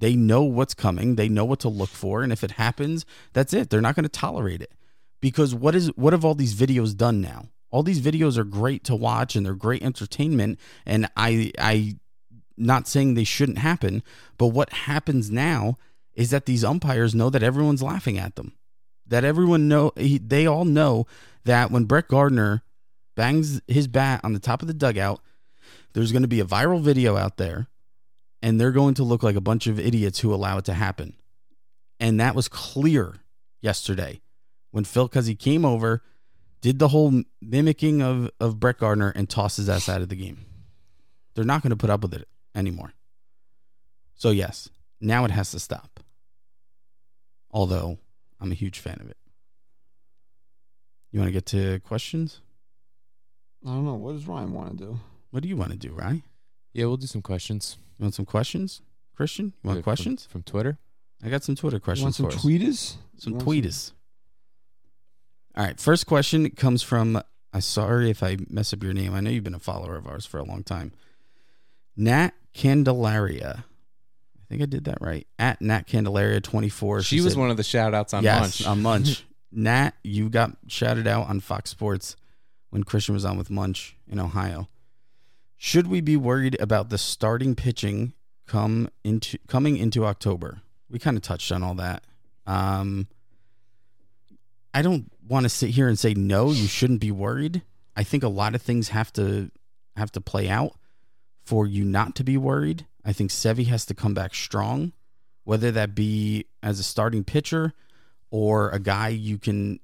[0.00, 1.14] They know what's coming.
[1.14, 3.70] They know what to look for, and if it happens, that's it.
[3.70, 4.72] They're not going to tolerate it
[5.20, 7.48] because what is what have all these videos done now?
[7.70, 10.58] All these videos are great to watch and they're great entertainment.
[10.84, 11.96] And I I
[12.56, 14.02] not saying they shouldn't happen,
[14.38, 15.76] but what happens now
[16.14, 18.52] is that these umpires know that everyone's laughing at them.
[19.06, 21.06] That everyone know he, they all know
[21.44, 22.62] that when Brett Gardner
[23.16, 25.20] bangs his bat on the top of the dugout,
[25.92, 27.68] there's going to be a viral video out there
[28.42, 31.14] and they're going to look like a bunch of idiots who allow it to happen.
[31.98, 33.16] And that was clear
[33.60, 34.20] yesterday
[34.70, 36.02] when Phil Cuzzi came over,
[36.60, 40.16] did the whole mimicking of, of Brett Gardner and tossed his ass out of the
[40.16, 40.44] game.
[41.34, 42.92] They're not going to put up with it anymore.
[44.14, 44.68] So, yes,
[45.00, 46.00] now it has to stop.
[47.50, 47.98] Although
[48.40, 49.16] I'm a huge fan of it.
[51.10, 52.40] You want to get to questions?
[53.64, 53.94] I don't know.
[53.94, 55.00] What does Ryan want to do?
[55.30, 56.22] What do you want to do, Ryan?
[56.72, 57.76] Yeah, we'll do some questions.
[57.98, 58.82] You want some questions?
[59.14, 60.26] Christian, you want Yeah, questions?
[60.26, 60.78] from, Twitter?
[61.22, 62.44] I got some Twitter You questions want some for us.
[62.44, 62.96] tweeters?
[63.18, 63.92] Some You want tweeters.
[65.56, 65.78] All right.
[65.80, 67.20] First question comes from.
[67.52, 69.12] I'm sorry if I mess up your name.
[69.14, 70.92] I know you've been a follower of ours for a long time.
[71.96, 73.64] Nat Candelaria.
[74.38, 75.26] I think I did that right.
[75.38, 77.02] At Nat Candelaria 24.
[77.02, 78.66] She, was said- one of the shout outs on yes, Munch.
[78.66, 79.24] on Munch.
[79.52, 82.14] Nat, you got shouted out on Fox Sports
[82.70, 84.68] when Christian was on with Munch in Ohio.
[85.62, 88.14] Should we be worried about the starting pitching
[88.46, 90.62] come into coming into October?
[90.88, 92.02] We kind of touched on all that.
[92.46, 93.08] Um,
[94.72, 97.60] I don't want to sit here and say no, you shouldn't be worried.
[97.94, 99.50] I think a lot of things have to
[99.96, 100.78] have to play out
[101.44, 102.86] for you not to be worried.
[103.04, 104.94] I think Sevi has to come back strong,
[105.44, 107.74] whether that be as a starting pitcher
[108.30, 109.78] or a guy you can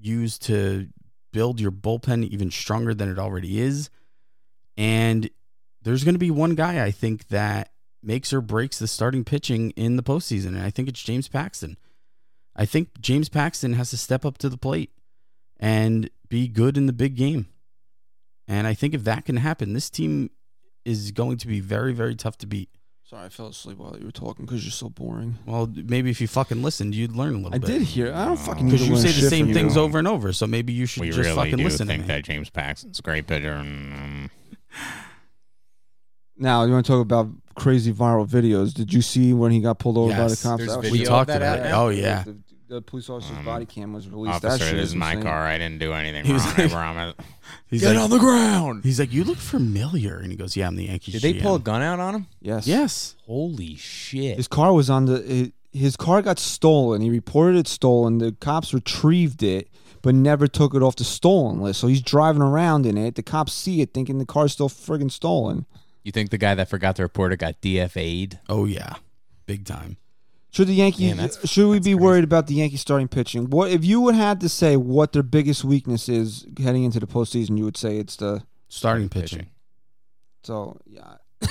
[0.00, 0.88] use to
[1.32, 3.90] build your bullpen even stronger than it already is.
[4.78, 5.28] And
[5.82, 7.70] there's going to be one guy I think that
[8.02, 11.76] makes or breaks the starting pitching in the postseason, and I think it's James Paxton.
[12.56, 14.90] I think James Paxton has to step up to the plate
[15.58, 17.48] and be good in the big game.
[18.46, 20.30] And I think if that can happen, this team
[20.84, 22.70] is going to be very, very tough to beat.
[23.04, 25.38] Sorry, I fell asleep while you were talking because you're so boring.
[25.46, 27.66] Well, maybe if you fucking listened, you'd learn a little I bit.
[27.66, 28.12] did hear.
[28.12, 30.72] I don't fucking need Because you say the same things over and over, so maybe
[30.72, 32.14] you should we just really fucking do listen think to me.
[32.14, 33.52] that James Paxton's a great pitcher.
[33.54, 34.30] And, um,
[36.36, 38.72] Now you want to talk about crazy viral videos?
[38.72, 40.58] Did you see when he got pulled over by the Yes, cops?
[40.58, 41.68] there's That was- we video talked of that about out it.
[41.70, 41.82] now?
[41.84, 42.36] Oh yeah, The,
[42.68, 44.42] the police officer's Um, body cam was released.
[44.42, 45.24] that officer, shit this is my insane.
[45.24, 45.46] car.
[45.46, 46.54] I didn't do anything He was wrong.
[46.58, 47.14] I like- promise.
[47.66, 48.84] he's Get like, on the ground.
[48.84, 51.20] he's like, you look familiar, and he goes, yeah, I'm the Yankees.
[51.20, 52.26] Did they pull a gun out on him?
[52.40, 52.66] Yes.
[52.68, 54.36] Yes, Holy shit.
[54.36, 55.20] His car was on the.
[55.22, 57.02] His, his car got stolen.
[57.02, 58.18] He reported it stolen.
[58.18, 59.68] The cops retrieved it,
[60.02, 61.80] but never took it off the stolen list.
[61.80, 63.14] So he's driving around in it.
[63.14, 65.66] The cops see it, thinking the car's still friggin' stolen.
[66.04, 68.38] You think the guy that forgot to report it got DFA'd?
[68.48, 68.94] oh yeah,
[69.46, 69.96] big time.
[70.50, 71.14] Should the Yankees?
[71.14, 71.94] Damn, should we be crazy.
[71.94, 73.50] worried about the Yankees starting pitching?
[73.50, 77.06] What if you would have to say what their biggest weakness is heading into the
[77.06, 77.58] postseason?
[77.58, 79.48] You would say it's the Starting pitching.
[80.42, 81.16] so yeah.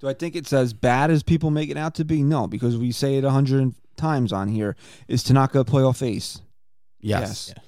[0.00, 2.22] Do I think it's as bad as people make it out to be?
[2.22, 4.76] No, because we say it a hundred times on here.
[5.08, 6.40] Is Tanaka a playoff ace?
[7.04, 7.52] Yes.
[7.54, 7.64] Yes.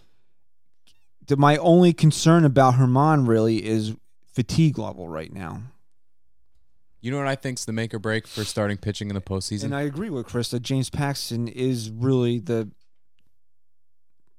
[1.27, 3.95] The- my only concern about Germán really is
[4.33, 5.63] fatigue level right now.
[7.01, 9.65] You know what I think's the make or break for starting pitching in the postseason?
[9.65, 12.71] And I agree with Chris that James Paxton is really the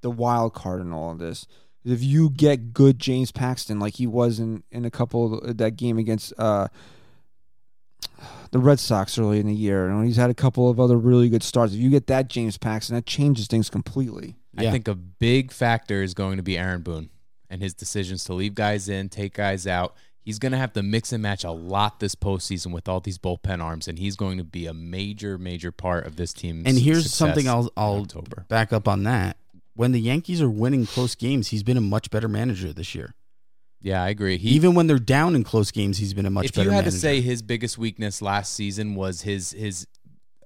[0.02, 1.48] the wild card in all of this.
[1.86, 5.72] If you get good James Paxton like he was in, in a couple of that
[5.78, 6.68] game against uh,
[8.52, 11.30] the Red Sox early in the year, and he's had a couple of other really
[11.30, 11.74] good starts.
[11.74, 14.36] If you get that James Paxton, that changes things completely.
[14.58, 17.10] I think a big factor is going to be Aaron Boone
[17.50, 19.96] and his decisions to leave guys in, take guys out.
[20.22, 23.18] He's going to have to mix and match a lot this postseason with all these
[23.18, 26.64] bullpen arms, and he's going to be a major, major part of this team.
[26.66, 28.46] And here's something I'll I'll October.
[28.50, 29.38] back up on that.
[29.76, 33.14] When the Yankees are winning close games, he's been a much better manager this year.
[33.80, 34.38] Yeah, I agree.
[34.38, 36.66] He, Even when they're down in close games, he's been a much if better If
[36.66, 36.96] you had manager.
[36.96, 39.86] to say his biggest weakness last season was his his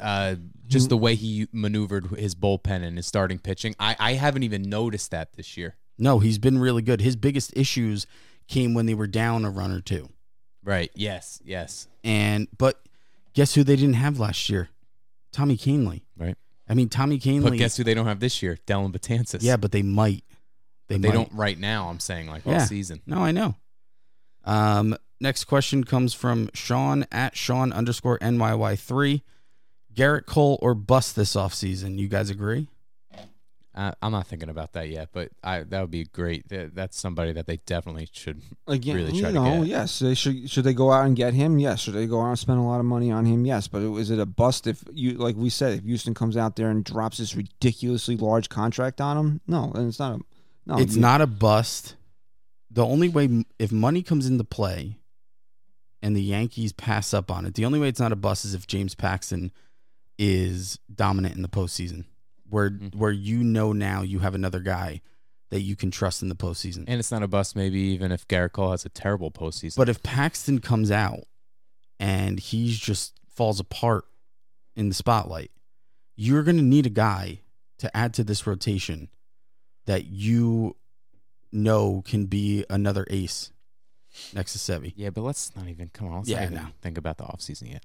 [0.02, 0.36] uh,
[0.68, 4.64] just the way he maneuvered his bullpen and his starting pitching, I, I haven't even
[4.64, 5.76] noticed that this year.
[5.98, 7.02] no, he's been really good.
[7.02, 8.08] His biggest issues
[8.48, 10.10] came when they were down a run or two.
[10.64, 10.92] Right?
[10.96, 11.42] Yes.
[11.46, 11.88] Yes.
[12.04, 12.82] And but
[13.34, 14.70] guess who they didn't have last year?
[15.32, 16.02] Tommy Kahnle.
[16.18, 16.36] Right.
[16.68, 17.44] I mean, Tommy Kahnle.
[17.44, 18.58] But guess who they don't have this year?
[18.68, 19.40] Dellin Betances.
[19.42, 20.24] yeah, but they might.
[20.88, 21.14] They, they might.
[21.14, 21.88] don't right now.
[21.90, 22.66] I'm saying like all Yeah.
[22.66, 23.02] season.
[23.06, 23.56] No, I know.
[24.44, 29.24] Um, next question comes from Sean at Sean underscore NYY three.
[29.94, 31.98] Gerrit Cole or bust this offseason.
[31.98, 32.68] You guys agree?
[33.74, 36.50] Uh, I'm not thinking about that yet, but I that would be great.
[36.50, 38.42] That, that's somebody that they definitely should.
[38.68, 39.66] Again, Really you try to get.
[39.68, 40.00] yes.
[40.00, 41.58] They should should they go out and get him?
[41.58, 41.80] Yes.
[41.80, 43.46] Should they go out and spend a lot of money on him?
[43.46, 43.70] Yes.
[43.70, 46.70] But is it a bust if you like we said if Houston comes out there
[46.70, 49.42] and drops this ridiculously large contract on him?
[49.48, 50.24] No, and it's not a
[50.66, 50.78] no.
[50.78, 51.96] it's you- not a bust.
[52.70, 54.98] The only way, if money comes into play
[56.02, 58.54] and the Yankees pass up on it, the only way it's not a bust is
[58.54, 59.52] if James Paxton
[60.24, 62.06] is dominant in the postseason,
[62.48, 62.94] where Mhm.
[62.96, 65.02] where you know now you have another guy
[65.50, 66.84] that you can trust in the postseason.
[66.88, 67.56] And it's not a bust.
[67.56, 69.76] Maybe even if Gerrit Cole has a terrible postseason.
[69.78, 71.24] But if Paxton comes out
[72.00, 74.06] and he's just falls apart
[74.76, 75.50] in the spotlight,
[76.16, 77.40] you're going to need a guy
[77.80, 79.10] to add to this rotation
[79.88, 80.78] that you
[81.52, 83.52] know can be another ace
[84.34, 84.94] next to Sevi.
[84.96, 86.18] yeah, but let's not even come on.
[86.20, 86.70] Let's Yeah, not even know.
[86.82, 87.84] think about the offseason yet.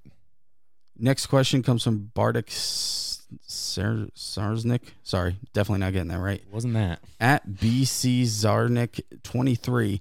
[0.99, 4.81] Next question comes from Bartek S- Sar- Sarsnik.
[5.03, 6.43] Sorry, definitely not getting that right.
[6.51, 7.01] Wasn't that?
[7.21, 10.01] At BC Zarnik 23.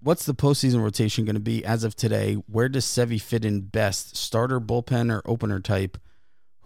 [0.00, 2.34] What's the postseason rotation going to be as of today?
[2.34, 4.16] Where does Sevi fit in best?
[4.16, 5.96] Starter, bullpen, or opener type?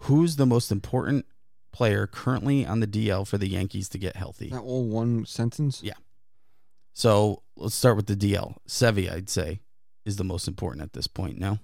[0.03, 1.25] Who's the most important
[1.71, 4.49] player currently on the DL for the Yankees to get healthy?
[4.49, 5.81] That all one sentence?
[5.83, 5.93] Yeah.
[6.93, 8.55] So let's start with the DL.
[8.67, 9.61] Sevy, I'd say,
[10.05, 11.37] is the most important at this point.
[11.37, 11.59] No,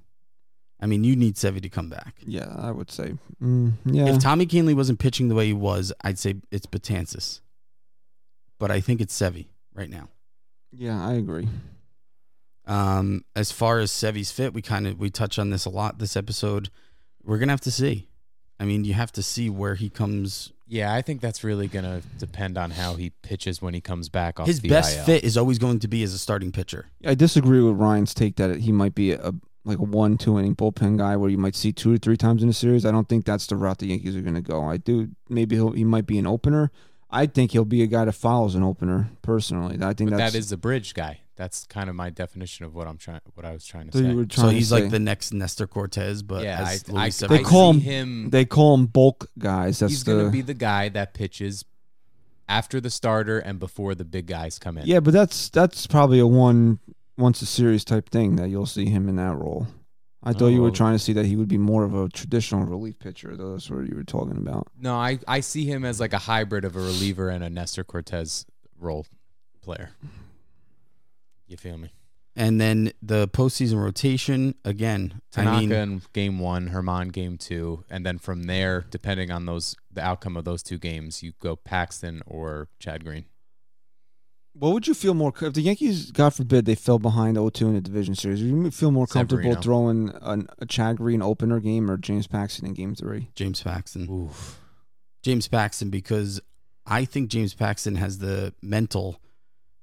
[0.80, 2.16] I mean you need Sevy to come back.
[2.26, 3.14] Yeah, I would say.
[3.42, 4.06] Mm, yeah.
[4.08, 7.42] If Tommy Kahnle wasn't pitching the way he was, I'd say it's Betances.
[8.60, 10.10] But I think it's Sevy right now.
[10.72, 11.48] yeah, I agree.
[12.68, 16.00] Um, as far as Sevy's fit, we kind of we touch on this a lot
[16.00, 16.70] this episode.
[17.24, 18.08] We're gonna have to see.
[18.60, 20.52] I mean, you have to see where he comes.
[20.68, 24.10] Yeah, I think that's really going to depend on how he pitches when he comes
[24.10, 25.04] back off His the best IL.
[25.06, 26.88] fit is always going to be as a starting pitcher.
[27.06, 29.34] I disagree with Ryan's take that he might be a
[29.66, 32.42] like a one two inning bullpen guy where you might see two or three times
[32.44, 32.86] in a series.
[32.86, 34.64] I don't think that's the route the Yankees are going to go.
[34.64, 36.72] I do maybe he'll he might be an opener.
[37.12, 39.78] I think he'll be a guy that follows an opener personally.
[39.82, 41.20] I think But that's that is the bridge guy.
[41.38, 43.20] That's kind of my definition of what I'm trying.
[43.34, 44.10] What I was trying to so say.
[44.10, 44.82] you were So trying to he's say.
[44.82, 47.50] like the next Nestor Cortes, but yeah, I, as I, Luis They I Severino.
[47.50, 48.30] call see him- him.
[48.30, 49.80] they call him bulk guys.
[49.80, 51.66] That's he's the going to be the guy that pitches
[52.48, 54.86] after the starter and before the big guys come in.
[54.86, 56.80] yeah, but that's that's probably a one
[57.18, 59.68] once a series type thing that you'll see him in that role.
[60.24, 60.72] I thought Oh, you were oh.
[60.72, 63.36] trying to see that he would be more of a traditional relief pitcher.
[63.38, 64.68] Though that's what you were talking about.
[64.78, 67.84] No, I, I see him as like a hybrid of a reliever and a Nestor
[67.84, 68.46] Cortes
[68.80, 69.06] role
[69.62, 69.92] player.
[71.48, 71.92] You feel me?
[72.36, 75.22] And then the postseason rotation again.
[75.32, 79.46] Tanaka I mean, in game one, Germán game two, and then from there, depending on
[79.46, 83.26] those the outcome of those two games, you go Paxton or Chad Green.
[84.58, 87.62] What would you feel more comfortable if the Yankees, God forbid, they fell behind 0-2
[87.62, 88.42] in the division series?
[88.42, 89.62] Would you feel more comfortable Severino.
[89.62, 93.30] throwing an, a Chad Green opener game or James Paxton in Game Three?
[93.36, 94.10] James Paxton.
[94.10, 94.62] Oof.
[95.24, 96.40] James Paxton because
[96.86, 99.20] I think James Paxton has the mental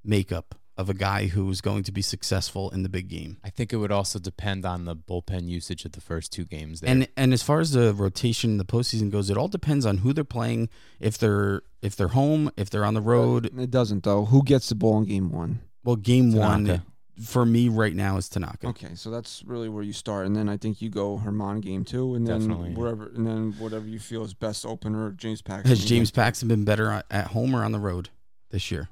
[0.05, 3.37] makeup of a guy who's going to be successful in the big game.
[3.45, 6.81] I think it would also depend on the bullpen usage of the first two games.
[6.81, 6.91] There.
[6.91, 9.99] And and as far as the rotation in the postseason goes, it all depends on
[9.99, 10.69] who they're playing.
[10.99, 13.51] If they're if they're home, if they're on the road.
[13.59, 14.25] It doesn't though.
[14.27, 15.61] Who gets the ball in Game One?
[15.85, 16.83] Well, game one
[17.23, 18.69] for me right now is Tanaka.
[18.69, 21.85] Okay, so that's really where you start, and then I think you go Germán Game
[21.85, 22.71] Two, and then Definitely.
[22.75, 25.11] wherever, and then whatever you feel is best opener.
[25.11, 25.69] James Paxton.
[25.69, 28.09] Has James Game- Paxton been better at- at home or on the road
[28.51, 28.89] this year?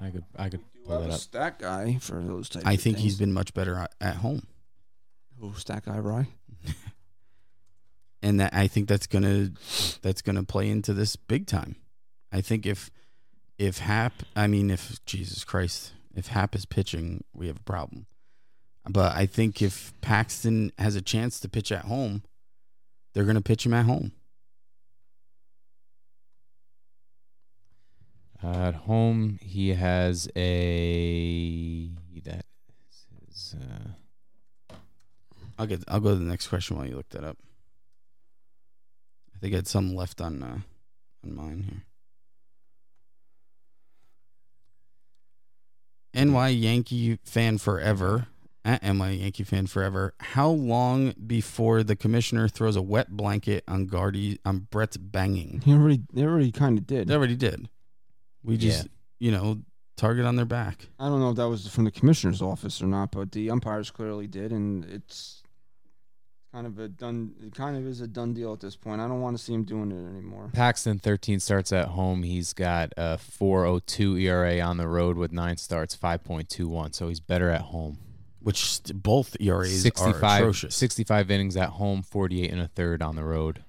[0.00, 1.20] I could I could You pull that up.
[1.20, 2.64] stat guy for those types.
[2.66, 3.18] I of think he's things.
[3.20, 4.46] been much better at- at home.
[5.38, 6.28] Who stat guy, Rye?
[8.22, 9.50] and that I think that's gonna
[10.02, 11.76] that's gonna play into this big time.
[12.30, 12.90] I think if
[13.58, 18.06] if Happ, I mean if Jesus Christ, if Happ is pitching, we have a problem.
[18.88, 22.22] But I think if Paxton has a chance to pitch at home,
[23.12, 24.12] they're gonna pitch him at home.
[28.42, 31.90] At home, he has a
[32.24, 32.44] that
[33.30, 34.74] is uh,
[35.58, 37.38] I'll get I'll go to the next question while you look that up.
[39.34, 40.58] I think I had some left on uh,
[41.24, 41.84] on mine here.
[46.26, 48.26] NY Yankee fan forever
[48.64, 50.14] at NY Yankee fan forever.
[50.18, 55.62] How long before the commissioner throws a wet blanket on Gardy on Brett's banging?
[55.64, 57.08] He already, they already kind of did.
[57.08, 57.68] They already did.
[58.44, 58.88] We just
[59.18, 59.60] you know
[59.96, 60.88] target on their back.
[60.98, 63.90] I don't know if that was from the commissioner's office or not, but the umpires
[63.90, 65.42] clearly did, and it's
[66.52, 67.34] kind of a done.
[67.42, 69.00] It kind of is a done deal at this point.
[69.00, 70.50] I don't want to see him doing it anymore.
[70.52, 72.22] Paxton 13 starts at home.
[72.22, 76.94] He's got a 4.02 ERA on the road with nine starts, 5.21.
[76.94, 77.98] So he's better at home.
[78.40, 80.74] Which both ERAs are 65, atrocious.
[80.74, 83.62] 65 innings at home, 48 and a third on the road.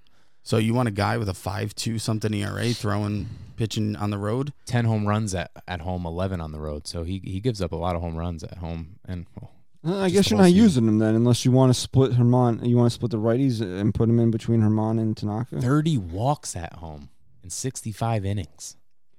[0.43, 4.17] So you want a guy with a five two something ERA throwing pitching on the
[4.17, 4.51] road?
[4.65, 6.85] 10 home runs at, at home, 11 on the road.
[6.87, 8.99] So he, he gives up a lot of home runs at home.
[9.07, 9.51] And well,
[9.85, 10.63] Uh, I guess you're not season.
[10.63, 12.65] using him then, unless you want to split Germán.
[12.67, 15.61] You want to split the righties and put him in between Germán and Tanaka.
[15.61, 17.09] 30 walks at home
[17.43, 18.75] in 65 innings.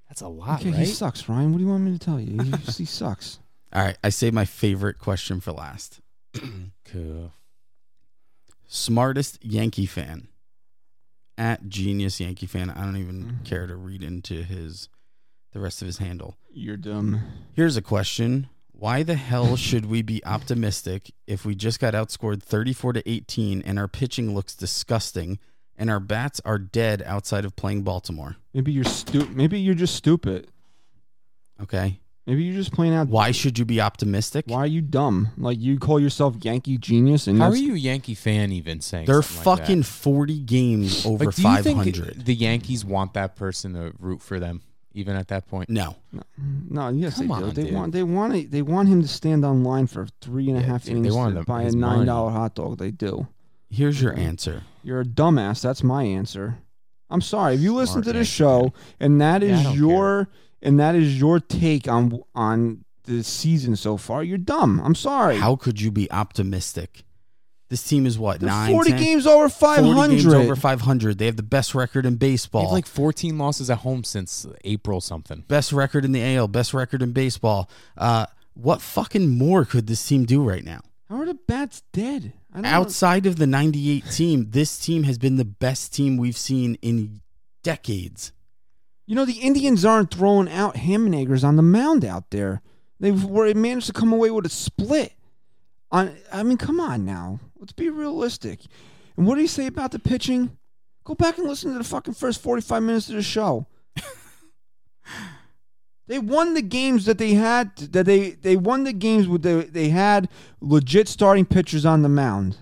[0.09, 0.87] That's a lot, okay, he right?
[0.89, 1.53] sucks, Ryan.
[1.53, 2.43] What do you want me to tell you?
[2.43, 3.39] He, he sucks.
[3.72, 6.01] All right, I saved my favorite question for last.
[6.85, 7.33] Cool.
[8.68, 10.29] Smartest Yankee fan
[11.37, 12.70] at Genius Yankee fan.
[12.70, 13.45] I don't even Mhm.
[13.45, 14.89] care to read into his
[15.53, 16.37] the rest of his handle.
[16.53, 17.20] You're dumb.
[17.53, 18.49] Here's a question.
[18.72, 23.62] Why the hell should we be optimistic if we just got outscored 34 to 18
[23.62, 25.39] and our pitching looks disgusting
[25.76, 28.37] and our bats are dead outside of playing Baltimore?
[28.53, 30.49] Maybe you're stu- Maybe you're just stupid.
[31.61, 32.01] Okay.
[32.27, 33.09] Maybe you're just playing out.
[33.09, 34.47] Why should you be optimistic?
[34.49, 35.29] Why are you dumb?
[35.37, 38.81] Like you call yourself Yankee genius, and How are that's- you a Yankee fan even
[38.81, 39.62] saying They're something like that?
[39.66, 41.95] fucking 40 games over Like, do you 500.
[42.14, 44.62] think the Yankees want that person to root for them,
[44.95, 45.68] even at that point?
[45.68, 45.97] no.
[46.70, 47.35] No, yes, Come they do.
[47.35, 47.75] on, They dude.
[47.75, 50.61] want they want it, they want him to stand on line for three and a
[50.62, 52.79] Yeah, half if they innings want to him- buy a his nine dollar hot dog.
[52.79, 53.27] They do.
[53.68, 54.62] Here's your answer.
[54.83, 55.61] You're a dumbass.
[55.61, 56.59] That's my answer.
[57.11, 57.55] I'm sorry.
[57.57, 60.29] If you listen Smart to this Yankee show and that Yeah, I is don't your
[60.64, 64.80] and that is your take on on the season so far, you're dumb.
[64.82, 65.36] I'm sorry.
[65.36, 67.04] How could you be optimistic?
[67.70, 69.00] This team is what They're nine, 40 10?
[69.02, 70.36] games over 40 games 500.
[70.44, 71.18] over 500.
[71.18, 72.62] They have the best record in They baseball.
[72.64, 75.44] have like 14 losses at home since April something.
[75.48, 77.68] best record in the AL, best record in baseball.
[77.96, 80.80] Uh, what fucking more could this team do right now?
[81.08, 82.32] How are the bats dead?
[82.52, 86.36] I don't Outside of the 98 team, this team has been the best team we've
[86.38, 87.20] seen in
[87.62, 88.32] decades.
[89.07, 92.62] You know, the Indians aren't throwing out Hammonagers on the mound out there.
[93.00, 95.12] They've were managed to come away with a split.
[95.90, 97.40] On, I mean, come on now.
[97.59, 98.61] Let's be realistic.
[99.16, 100.57] And what do you say about the pitching?
[101.05, 103.66] Go back and listen to the fucking first 45 minutes of the show.
[106.07, 109.68] they won the games that they had that they they won the games with the,
[109.70, 110.28] they had
[110.61, 112.57] legit starting pitchers on the mound.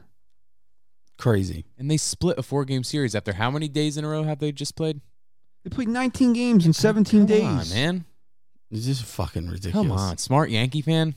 [1.18, 1.66] Crazy.
[1.78, 4.40] And they split a four game series after how many days in a row have
[4.40, 5.00] they just played?
[5.64, 7.42] They played 19 games in 17 Come days.
[7.42, 8.04] on, man.
[8.70, 9.72] This is fucking ridiculous.
[9.88, 10.18] Come on.
[10.18, 11.14] Smart Yankee fan.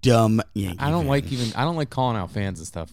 [0.00, 0.78] Dumb Yankee.
[0.80, 1.08] I don't fan.
[1.08, 2.90] like even I don't like calling out fans and stuff.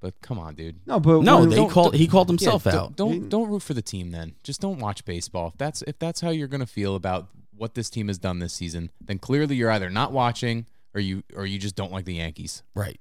[0.00, 0.80] But come on, dude.
[0.86, 1.94] No, but No, when- they don't- called.
[1.94, 2.96] He called himself Yeah, out.
[2.96, 4.34] Don't don't, don't root for the team then.
[4.42, 5.48] Just don't watch baseball.
[5.48, 8.54] If that's if that's how you're gonna feel about what this team has done this
[8.54, 12.14] season, then clearly you're either not watching or you or you just don't like the
[12.14, 12.62] Yankees.
[12.74, 12.98] Right.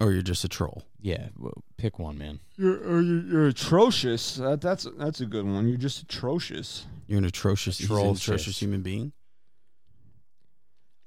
[0.00, 0.82] Or you're just a troll.
[1.00, 2.40] Yeah, well, pick one, man.
[2.56, 4.34] You're or you're, you're atrocious.
[4.36, 5.66] That, that's that's a good one.
[5.68, 6.84] You're just atrocious.
[7.06, 8.22] You're an atrocious, he's an Atrocious.
[8.22, 9.12] atrocious human being.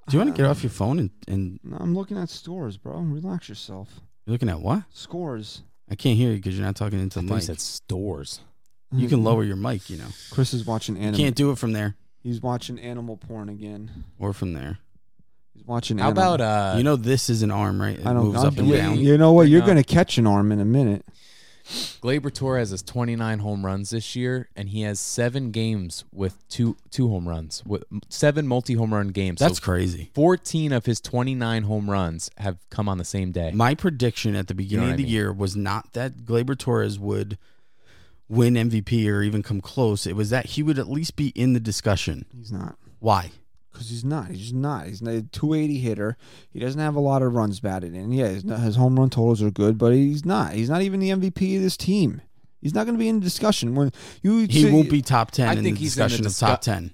[0.08, 2.30] Do you want to uh, get off your phone and, and No, I'm looking at
[2.30, 2.98] scores, bro.
[2.98, 4.00] Relax yourself.
[4.26, 4.82] you're looking at what?
[4.92, 5.62] Scores.
[5.90, 7.44] I can't hear you because you're not talking into I the thought you mic.
[7.46, 8.40] said stores.
[8.92, 10.08] You can lower your mic, you know.
[10.32, 11.18] Chris is watching You animal.
[11.20, 14.04] can't do it from there He's watching animal porn again.
[14.18, 14.78] or from there.
[15.60, 15.98] He's watching.
[15.98, 16.34] How animal.
[16.34, 17.98] about uh you know, this is an arm, right?
[17.98, 18.24] It I don't.
[18.26, 18.78] moves I'll up and do it.
[18.78, 18.98] down.
[18.98, 19.48] You know what?
[19.48, 21.04] You're up- gonna catch an arm in a minute.
[22.02, 26.76] Gleyber Torres has 29 home runs this year, and he has seven games with two
[26.90, 29.38] two home runs, with seven multi home run games.
[29.38, 30.10] That's so crazy.
[30.14, 33.52] 14 of his 29 home runs have come on the same day.
[33.54, 35.12] My prediction at the beginning what of I the mean?
[35.12, 37.38] year was not that Gleyber Torres would
[38.28, 40.06] win MVP or even come close.
[40.06, 42.24] It was that he would at least be in the discussion.
[42.36, 42.76] He's not.
[42.98, 43.30] Why?
[43.80, 44.28] Because he's not.
[44.30, 44.88] He's not.
[44.88, 46.18] He's not a 280 hitter.
[46.50, 48.12] He doesn't have a lot of runs batted in.
[48.12, 50.52] Yeah, his, his home run totals are good, but he's not.
[50.52, 52.20] He's not even the MVP of this team.
[52.60, 53.90] He's not going to be in the discussion when
[54.22, 54.40] you.
[54.50, 56.36] He say- won't be top 10 I in think the he's in the discussion of
[56.36, 56.92] top 10.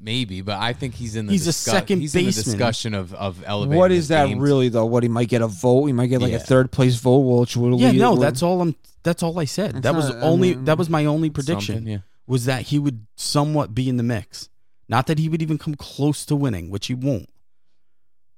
[0.00, 3.14] Maybe, but I think he's in the He's a second he's in the discussion of
[3.14, 3.78] of elevating.
[3.78, 4.40] What his that game.
[4.40, 4.86] really though?
[4.86, 5.86] What he might get a vote?
[5.86, 6.38] He might get like Yeah.
[6.38, 9.38] a third place vote, which would Yeah, lead- no, would- that's all I'm that's all
[9.38, 9.76] I said.
[9.76, 11.86] It's that was not- I only mean, that was my only prediction.
[11.86, 11.98] Yeah.
[12.26, 14.48] Was that he would somewhat be in the mix.
[14.90, 17.28] Not that he would even come close to winning, which he won't.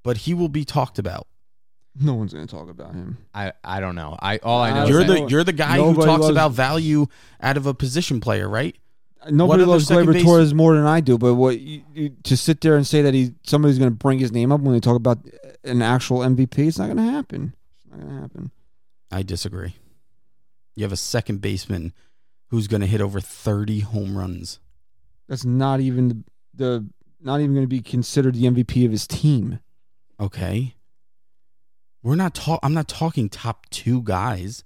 [0.03, 1.25] But he will be talked about.
[1.99, 3.17] no one's going to talk about him.
[3.33, 4.15] I I don't know.
[4.19, 4.85] I all I know.
[4.87, 7.07] You're that- the no- you're the guy who talks loves- about value
[7.41, 8.75] out of a position player, right?
[9.29, 12.35] Nobody loves second Gleyber base- Torres more than I do, but what you, you, to
[12.37, 14.79] sit there and say that he somebody's going to bring his name up when they
[14.81, 15.19] talk about
[15.63, 17.53] an actual MVP, it's not going to happen.
[17.77, 18.51] It's not going to happen.
[19.11, 19.75] I disagree.
[20.75, 21.93] You have a second baseman
[22.49, 24.59] who's going to hit over 30 home runs.
[25.29, 26.85] That's not even the,
[27.21, 29.59] not even going to be considered the MVP of his team.
[30.19, 30.75] Okay.
[32.01, 34.63] We're not talk I'm not talking top 2 guys.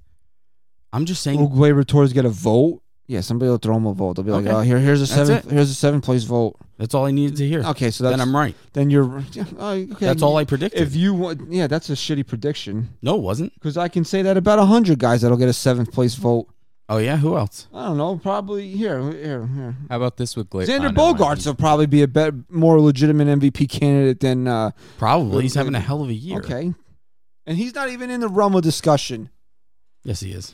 [0.91, 2.81] I'm just saying Will Gleyber Torres get a vote?
[3.05, 4.15] Yeah, somebody will throw him a vote.
[4.15, 4.53] They'll be like, Okay.
[4.53, 5.51] "Oh, here, here's a That's it.
[5.51, 7.63] here's a seventh place vote." that's all I needed to hear.
[7.63, 8.53] Okay, so that's then I'm right.
[8.73, 10.05] then you're yeah, oh, okay.
[10.05, 10.81] That's all I predicted.
[10.81, 13.53] If you want, yeah, that's a shitty prediction no, it wasn't.
[13.53, 16.47] because I can say that about hundred guys that'll get a seventh place vote.
[16.89, 17.67] Oh yeah, who else?
[17.73, 19.75] I don't know, probably here, here, here.
[19.89, 20.67] How about this with Gleyber?
[20.67, 25.43] Xander Bogaerts will probably be a bet, more legitimate MVP candidate than uh, Probably.
[25.43, 26.38] He's having a hell of a year.
[26.39, 26.73] okay,
[27.45, 29.29] and he's not even in the realm of discussion.
[30.03, 30.53] Yes, he is.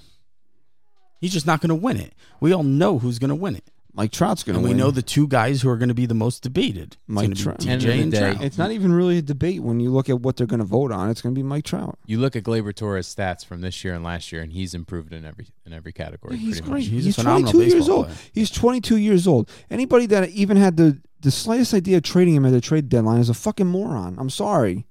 [1.21, 2.13] He's just not going to win it.
[2.41, 3.69] We all know who's going to win it.
[3.95, 4.77] Mike Trout's going And to we win.
[4.77, 6.93] know the two guys who are going to be the most debated.
[6.93, 7.59] It's Mike gonna Trout.
[7.59, 8.43] TJ End of the and day, Trout.
[8.43, 10.91] It's not even really a debate when you look at what they're going to vote
[10.91, 11.09] on.
[11.11, 11.99] It's going to be Mike Trout.
[12.07, 15.13] You look at Gleyber Torres' stats from this year and last year, and he's improved
[15.13, 16.37] in every in every category.
[16.37, 16.83] he's pretty great.
[16.85, 17.03] Much.
[17.03, 18.05] He's a phenomenal 22 years baseball old.
[18.07, 18.17] player.
[18.33, 19.49] He's 22 years old.
[19.69, 23.19] Anybody that even had the the slightest idea of trading him at the trade deadline
[23.21, 24.17] is a fucking moron.
[24.19, 24.85] I'm sorry.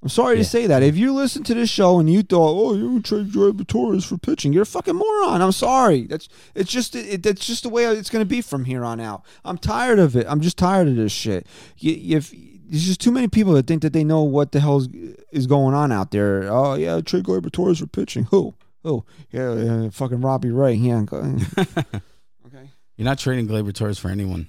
[0.00, 0.42] I'm sorry Yeah.
[0.44, 0.82] to say that.
[0.84, 4.04] If you listen to this show and you thought, "Oh, you would trade Jordan Torres
[4.04, 5.42] for pitching," you're a fucking moron.
[5.42, 6.06] I'm sorry.
[6.06, 9.00] That's it's just it, that's just the way it's going to be from here on
[9.00, 9.22] out.
[9.44, 10.24] I'm tired of it.
[10.28, 11.46] I'm just tired of this shit.
[11.78, 12.32] You, if
[12.70, 14.88] there's just too many people that think that they know what the hell is,
[15.32, 16.44] is going on out there.
[16.44, 18.24] Oh yeah, trade Gleyber Torres for pitching.
[18.30, 18.54] Who?
[18.84, 19.04] Who?
[19.32, 20.74] Yeah, yeah fucking Robbie Ray.
[20.74, 21.04] Yeah.
[21.12, 22.70] okay.
[22.96, 24.48] You're not trading Gleyber Torres for anyone.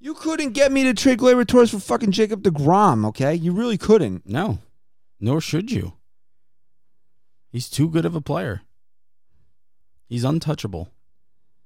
[0.00, 3.34] You couldn't get me to trade Gleyber Torres for fucking Jacob DeGrom, okay?
[3.34, 4.26] You really couldn't.
[4.26, 4.58] No,
[5.18, 5.94] nor should you.
[7.50, 8.62] He's too good of a player.
[10.08, 10.88] He's untouchable.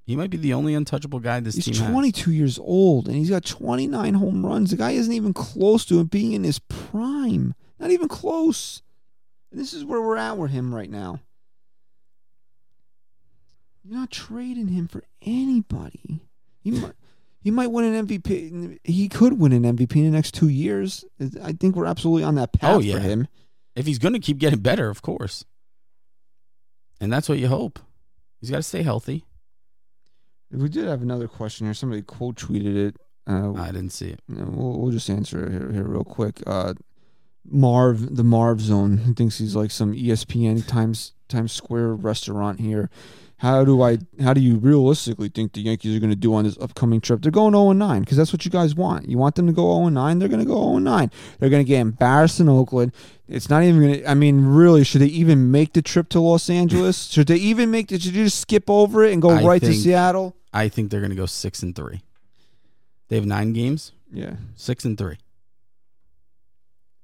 [0.04, 1.90] He might be the only untouchable guy this He's team has.
[1.90, 4.70] 22 years old and he's got 29 home runs.
[4.70, 7.54] The guy isn't even close to being in his prime.
[7.78, 8.82] Not even close.
[9.50, 11.20] And this is where we're at with him right now.
[13.84, 16.20] You're not trading him for anybody.
[16.60, 16.92] He might,
[17.42, 18.78] he might win an MVP.
[18.84, 21.04] He could win an MVP in the next two years.
[21.42, 22.94] I think we're absolutely on that path Oh, yeah.
[22.94, 23.28] for him.
[23.74, 25.44] If he's going to keep getting better, of course.
[27.00, 27.78] And that's what you hope.
[28.40, 29.24] He's got to stay healthy.
[30.50, 31.74] We did have another question here.
[31.74, 32.96] Somebody quote tweeted it.
[33.26, 34.20] Uh, I didn't see it.
[34.28, 36.42] We'll, we'll just answer it here, here real quick.
[36.46, 36.74] Uh,
[37.44, 42.90] Marv, the Marv Zone, he thinks he's like some ESPN Times Times Square restaurant here.
[43.42, 43.98] How do I?
[44.22, 47.22] How do you realistically think the Yankees are going to do on this upcoming trip?
[47.22, 49.08] They're going 0 9 because that's what you guys want.
[49.08, 50.18] You want them to go 0 9.
[50.20, 51.10] They're going to go 0 9.
[51.40, 52.92] They're going to get embarrassed in Oakland.
[53.26, 54.08] It's not even going to.
[54.08, 57.06] I mean, really, should they even make the trip to Los Angeles?
[57.10, 57.88] should they even make?
[57.88, 60.36] The, should you just skip over it and go I right to Seattle?
[60.52, 62.00] I think they're going to go six and three.
[63.08, 64.34] They have nine games, Yeah.
[64.54, 65.18] six and three.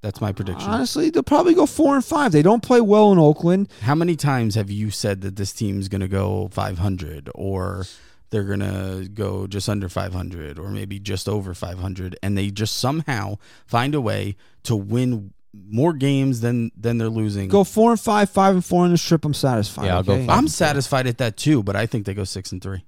[0.01, 0.71] That's my prediction.
[0.71, 2.33] Honestly, they'll probably go four and five.
[2.33, 3.69] They don't play well in Oakland.
[3.83, 7.85] How many times have you said that this team's going to go 500 or
[8.31, 12.77] they're going to go just under 500 or maybe just over 500 and they just
[12.77, 17.49] somehow find a way to win more games than than they're losing.
[17.49, 19.25] Go four and five, five and four on the strip.
[19.25, 19.87] I'm satisfied.
[19.87, 20.27] Yeah, I'll go okay?
[20.27, 20.39] five.
[20.39, 22.85] I'm satisfied at that too, but I think they go 6 and 3.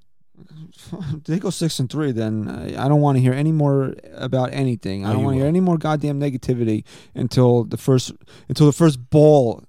[1.25, 4.53] They go six and three, then uh, I don't want to hear any more about
[4.53, 5.05] anything.
[5.05, 6.85] I Oh, don't want to hear any more goddamn negativity
[7.15, 8.13] until the first
[8.49, 9.63] until the first ball,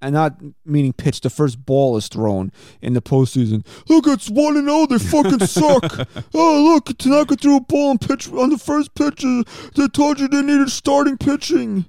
[0.00, 1.20] and not meaning pitch.
[1.22, 3.66] The first ball is thrown in the postseason.
[3.88, 4.86] Look, it's one and zero.
[4.86, 6.08] They fucking suck.
[6.34, 9.24] oh, look, Tanaka threw a ball and pitch on the first pitch.
[9.24, 9.42] uh,
[9.74, 11.86] They told you they needed starting pitching.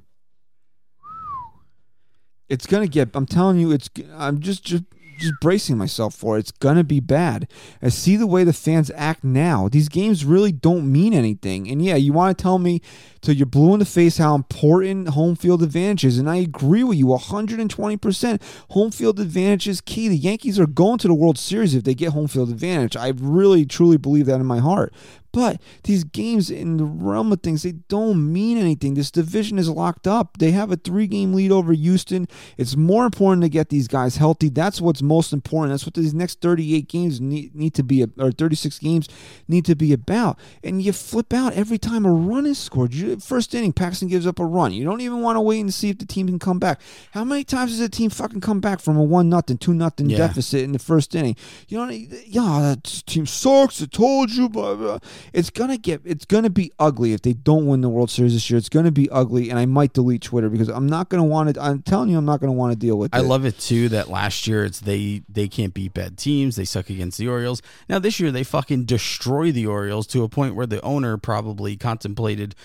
[2.48, 3.10] It's gonna get.
[3.14, 3.90] I'm telling you, it's.
[4.16, 4.84] I'm just just
[5.20, 6.42] just bracing myself for it.
[6.42, 7.48] It's gonna be bad.
[7.82, 9.68] I see the way the fans act now.
[9.70, 11.70] These games really don't mean anything.
[11.70, 12.82] And yeah, you want to tell me
[13.22, 16.84] till you're blue in the face how important home field advantage is, and I agree
[16.84, 17.98] with you 120.
[17.98, 20.08] percent Home field advantage is key.
[20.08, 22.96] The Yankees are going to the World Series if they get home field advantage.
[22.96, 24.94] I really truly believe that in my heart.
[25.32, 28.96] But these games in the realm of things, they don't mean anything.
[28.96, 30.38] This division is locked up.
[30.40, 32.28] They have a three game lead over Houston.
[32.58, 34.50] It's more important to get these guys healthy.
[34.50, 35.74] That's what's most important.
[35.74, 39.08] That's what these next 38 games need, need to be, or 36 games
[39.48, 40.40] need to be about.
[40.64, 42.94] And you flip out every time a run is scored.
[42.94, 44.74] You, first inning, Paxton gives up a run.
[44.74, 46.82] You don't even want to wait and see if the team can come back.
[47.12, 50.10] How many times has a team fucking come back from a 1 nothing, 2 nothing
[50.10, 50.18] Yeah.
[50.18, 51.36] deficit in the first inning?
[51.68, 53.82] You know, yeah, that team sucks.
[53.82, 55.00] I told you, blah, blah.
[55.34, 58.50] It's gonna get, it's gonna be ugly if they don't win the World Series this
[58.50, 58.58] year.
[58.58, 61.62] It's gonna be ugly, and I might delete Twitter because I'm not gonna want to.
[61.62, 63.18] I'm telling you, I'm not gonna want to deal with it.
[63.18, 63.26] I it.
[63.26, 66.56] love it too that last year it's they they can't beat bad teams.
[66.56, 67.62] They suck against the Orioles.
[67.88, 71.78] Now this year they fucking destroy the Orioles to a point where the owner probably
[71.78, 72.56] contemplated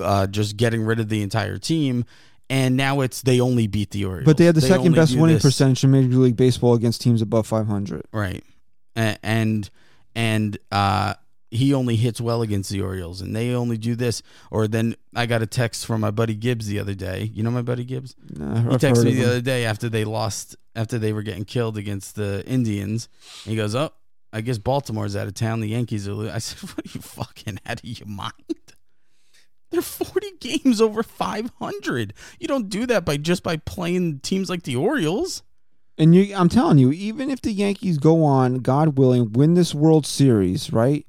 [0.00, 2.04] uh, just getting rid of the entire team.
[2.50, 4.26] And now it's they only beat the Orioles.
[4.26, 7.22] But they had the second best winning this- percentage in Major League Baseball against teams
[7.22, 8.02] above 500.
[8.12, 8.44] right?
[8.94, 9.68] And
[10.14, 11.14] and uh,
[11.54, 14.22] he only hits well against the Orioles, and they only do this.
[14.50, 17.30] Or then I got a text from my buddy Gibbs the other day.
[17.32, 18.16] You know my buddy Gibbs.
[18.28, 22.16] He texted me the other day after they lost, after they were getting killed against
[22.16, 23.08] the Indians.
[23.44, 23.90] And he goes, "Oh,
[24.32, 25.60] I guess Baltimore's out of town.
[25.60, 26.32] The Yankees are." Lo-.
[26.32, 28.32] I said, "What are you fucking out of your mind?
[29.70, 32.14] They're forty games over five hundred.
[32.40, 35.44] You don't do that by just by playing teams like the Orioles."
[35.96, 39.72] And you, I'm telling you, even if the Yankees go on, God willing, win this
[39.72, 41.06] World Series, right?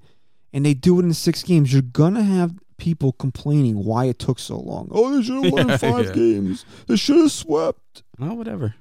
[0.56, 4.40] And they do it in six games, you're gonna have people complaining why it took
[4.40, 4.88] so long.
[4.90, 6.14] Oh, they should have won Yeah, five yeah.
[6.14, 6.66] games.
[6.88, 8.04] They should have swept.
[8.22, 8.76] Oh, whatever.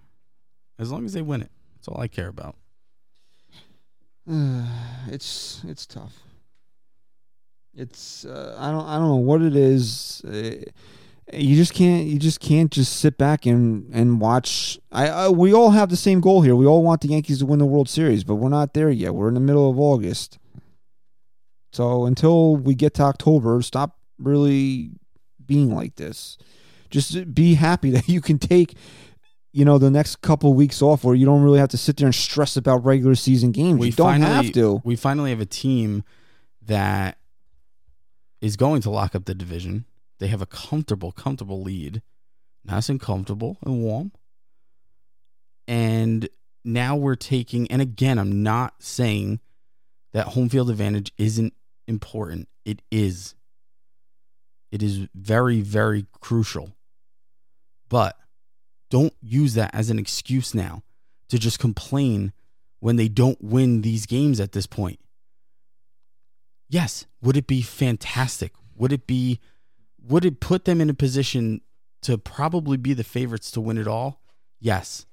[0.79, 2.55] As long as they win it, that's all I care about.
[5.09, 6.15] it's it's tough.
[7.75, 10.23] It's uh, I don't I don't know what it is.
[10.25, 10.65] Uh,
[11.33, 14.79] you just can't you just can't just sit back and and watch.
[14.93, 16.55] I, I we all have the same goal here.
[16.55, 19.15] We all want the Yankees to win the World Series, but we're not there yet.
[19.15, 20.39] We're in the middle of August.
[21.75, 24.93] So until we get to October, stop really
[25.45, 26.39] being like this.
[26.91, 28.75] Just be happy that you can take
[29.53, 31.97] you know the next couple of weeks off where you don't really have to sit
[31.97, 33.79] there and stress about regular season games.
[33.87, 34.83] you don't have to.
[34.85, 36.03] We finally have a team
[36.63, 37.19] that
[38.41, 39.85] is going to lock up the division.
[40.19, 42.03] They have a comfortable, comfortable lead,
[42.65, 44.13] nice and comfortable and warm.
[45.69, 46.29] And
[46.65, 49.41] now we're taking, and again, I'm not saying
[50.13, 51.55] that home field advantage isn't
[51.87, 52.49] important.
[52.65, 53.35] It is.
[54.73, 56.75] It is very, very crucial.
[57.89, 58.19] But
[58.91, 60.83] Don't use that as an excuse now
[61.29, 62.33] to just complain
[62.81, 65.01] when they don't win these games at this point.
[66.69, 68.53] Yes, would it be fantastic?
[68.77, 69.41] Would it be
[70.01, 71.63] would it put them in a position
[72.03, 74.21] to probably be the favorites to win it all?
[74.61, 75.07] Yes.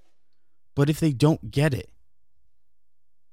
[0.75, 1.89] But if they don't get it,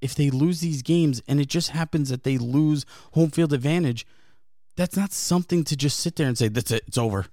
[0.01, 4.07] if they lose these games and it just happens that they lose home field advantage,
[4.77, 7.27] that's not something to just sit there and say, that's it, it's over.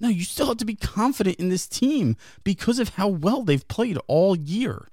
[0.00, 3.68] No, you still have to be confident in this team because of how well they've
[3.68, 4.88] played all year.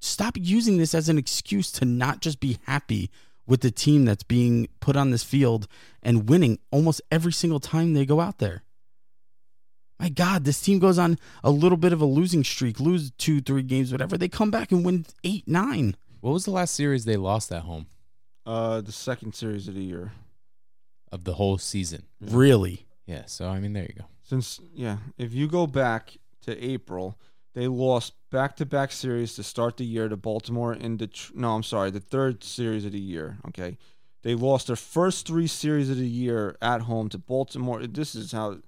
[0.00, 3.10] Stop using this as an excuse to not just be happy
[3.46, 5.66] with the team that's being put on this field
[6.02, 8.62] and winning almost every single time they go out there.
[10.00, 13.40] My God, this team goes on a little bit of a losing streak, lose two,
[13.40, 14.16] three games, whatever.
[14.16, 15.96] They come back and win eight, nine.
[16.20, 17.86] What was the last series they lost at home
[18.46, 20.12] Uh, the second series of the year.
[21.10, 22.04] of the whole season?
[22.20, 22.86] Really?
[23.06, 23.24] Yeah.
[23.26, 24.04] So I mean, there you go.
[24.22, 27.18] Since yeah, if you go back to April,
[27.54, 31.90] they lost back-to-back series to start the year to Baltimore and Det- no, I'm sorry,
[31.90, 33.38] the third series of the year.
[33.48, 33.78] Okay,
[34.22, 37.84] they lost their first three series of the year at home to Baltimore.
[37.86, 38.58] This is how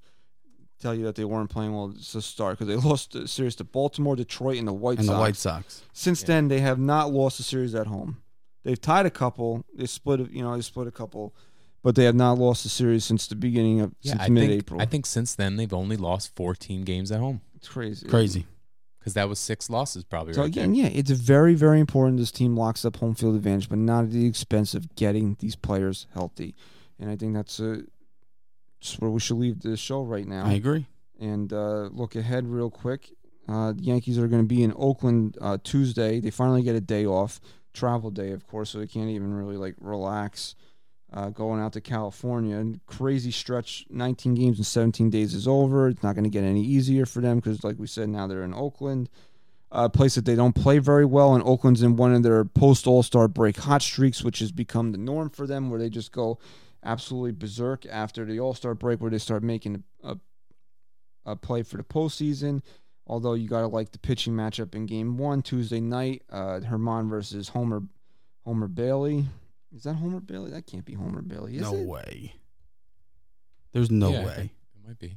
[0.80, 3.64] tell you that they weren't playing well to start because they lost the series to
[3.64, 5.16] Baltimore, Detroit, and the White and Sox.
[5.16, 5.82] the White Sox.
[5.92, 6.26] Since Yeah.
[6.28, 8.22] then, they have not lost a series at home.
[8.64, 9.64] They've tied a couple.
[9.74, 11.34] They split, you know, they split a couple,
[11.82, 14.80] but they have not lost a series since the beginning of Yeah, since I mid-April.
[14.82, 18.06] I think since then they've only lost 14 games at home it's crazy.
[18.08, 18.46] Crazy.
[18.98, 20.34] because that was six losses probably.
[20.34, 20.82] So right again, there.
[20.84, 24.10] yeah, it's very, very important this team locks up home field advantage, but not at
[24.12, 26.54] the expense of getting these players healthy.
[26.98, 27.80] And I think that's uh
[28.98, 30.44] where we should leave the show right now.
[30.46, 30.86] I agree.
[31.18, 33.10] and uh, look ahead real quick.
[33.48, 36.20] Uh, the Yankees are going to be in Oakland uh, Tuesday.
[36.20, 37.40] They finally get a day off,
[37.74, 40.54] travel day, of course, so they can't even really like relax.
[41.12, 43.84] Uh, going out to California, and crazy stretch.
[43.90, 45.88] 19 games in 17 days is over.
[45.88, 48.44] It's not going to get any easier for them because, like we said, now they're
[48.44, 49.10] in Oakland,
[49.72, 51.34] a place that they don't play very well.
[51.34, 54.92] And Oakland's in one of their post All Star break hot streaks, which has become
[54.92, 56.38] the norm for them, where they just go
[56.82, 60.16] absolutely berserk after the All Star break, where they start making a,
[61.24, 62.62] a play for the postseason.
[63.06, 67.48] Although you gotta like the pitching matchup in Game One Tuesday night, uh, Germán versus
[67.48, 67.82] Homer,
[68.44, 69.26] Homer Bailey.
[69.74, 70.50] Is that Homer Bailey?
[70.50, 71.86] That can't be Homer Bailey, is no it?
[71.86, 72.34] way.
[73.72, 74.52] There's no Yeah, way.
[74.74, 75.16] It might be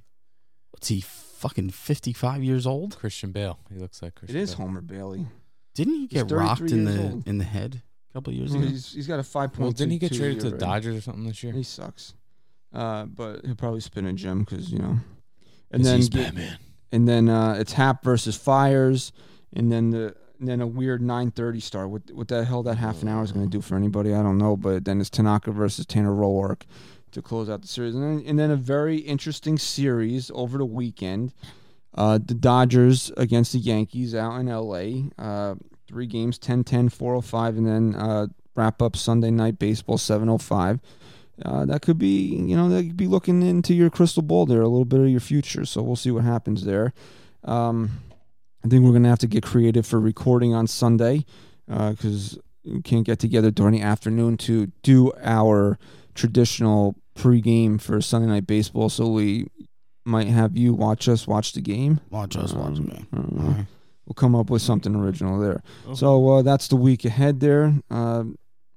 [0.71, 2.97] What's he fucking 55 years old?
[2.97, 3.59] Christian Bale.
[3.71, 4.37] He looks like Christian.
[4.37, 4.65] It is Bale.
[4.67, 5.27] Homer Bailey.
[5.75, 7.27] Didn't he get rocked in the old.
[7.27, 7.81] in the head
[8.13, 8.69] a couple of years Well, ago?
[8.71, 9.61] he's, he's got a five point.
[9.63, 11.51] Well, didn't he get traded to the Dodgers or something this year?
[11.53, 12.13] He sucks,
[12.73, 14.97] uh, but he'll probably spin a gem because you know.
[15.71, 16.57] And then he's get- Batman.
[16.91, 19.11] and then uh, it's Happ versus Fiers,
[19.53, 21.89] and then the and then a weird 9:30 start.
[21.89, 24.13] What what the hell that half an hour is going to do for anybody?
[24.13, 24.55] I don't know.
[24.57, 26.63] But then it's Tanaka versus Tanner Roark
[27.11, 30.65] to close out the series, and then, and then a very interesting series over the
[30.65, 31.33] weekend.
[31.95, 35.11] Uh, the Dodgers against the Yankees out in L.A.
[35.17, 35.53] Uh,
[35.93, 40.79] three games, 10-10, 405, and then uh, wrap up Sunday night baseball 705.
[41.45, 44.61] Uh, that could be, you know, that could be looking into your crystal ball there,
[44.61, 45.65] a little bit of your future.
[45.65, 46.93] So we'll see what happens there.
[47.43, 48.01] Um,
[48.65, 51.25] I think we're going to have to get creative for recording on Sunday
[51.67, 55.77] because we can't get together during the afternoon to do our
[56.15, 58.89] traditional pregame for Sunday night baseball.
[58.89, 59.47] So we
[60.05, 61.99] might have you watch us watch the game.
[62.09, 63.05] Watch us, watch Um, me.
[63.13, 63.65] uh, All right.
[64.05, 65.63] We'll come up with something original there.
[65.95, 67.73] So uh, that's the week ahead there.
[67.89, 68.25] Uh,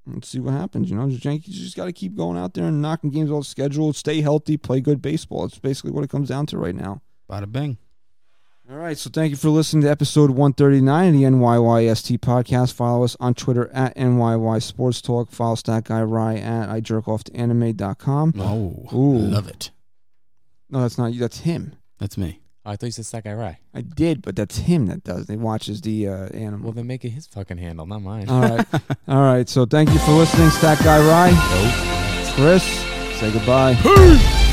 [0.07, 0.89] let's see what happens.
[0.89, 3.93] You know, Yankees just got to keep going out there and knocking games off schedule,
[3.93, 5.45] stay healthy, play good baseball.
[5.45, 7.03] It's basically what it comes down to right now.
[7.29, 7.79] Bada bing.
[8.69, 12.73] All right, so thank you for listening to episode 139 of the NYYST podcast.
[12.73, 15.31] Follow us on Twitter at NYY Sports Talk.
[15.31, 18.35] Follow Stat Guy Rye at I jerk off to anime.com.
[18.37, 19.19] Oh, Ooh.
[19.19, 19.71] love it.
[20.69, 21.21] No, that's not you.
[21.21, 21.77] That's him.
[21.99, 22.41] That's me.
[22.67, 23.59] Oh, I thought you said Stack Guy Rye.
[23.75, 25.29] I did, but that's him that does.
[25.29, 26.65] He watches the uh, animal.
[26.65, 28.29] Well, then make it his fucking handle, not mine.
[28.29, 28.67] All right.
[29.09, 29.49] All right.
[29.49, 32.33] So thank you for listening, Stack Guy Rye.
[32.35, 32.65] Chris,
[33.21, 33.75] say goodbye.
[33.77, 34.46] Peace.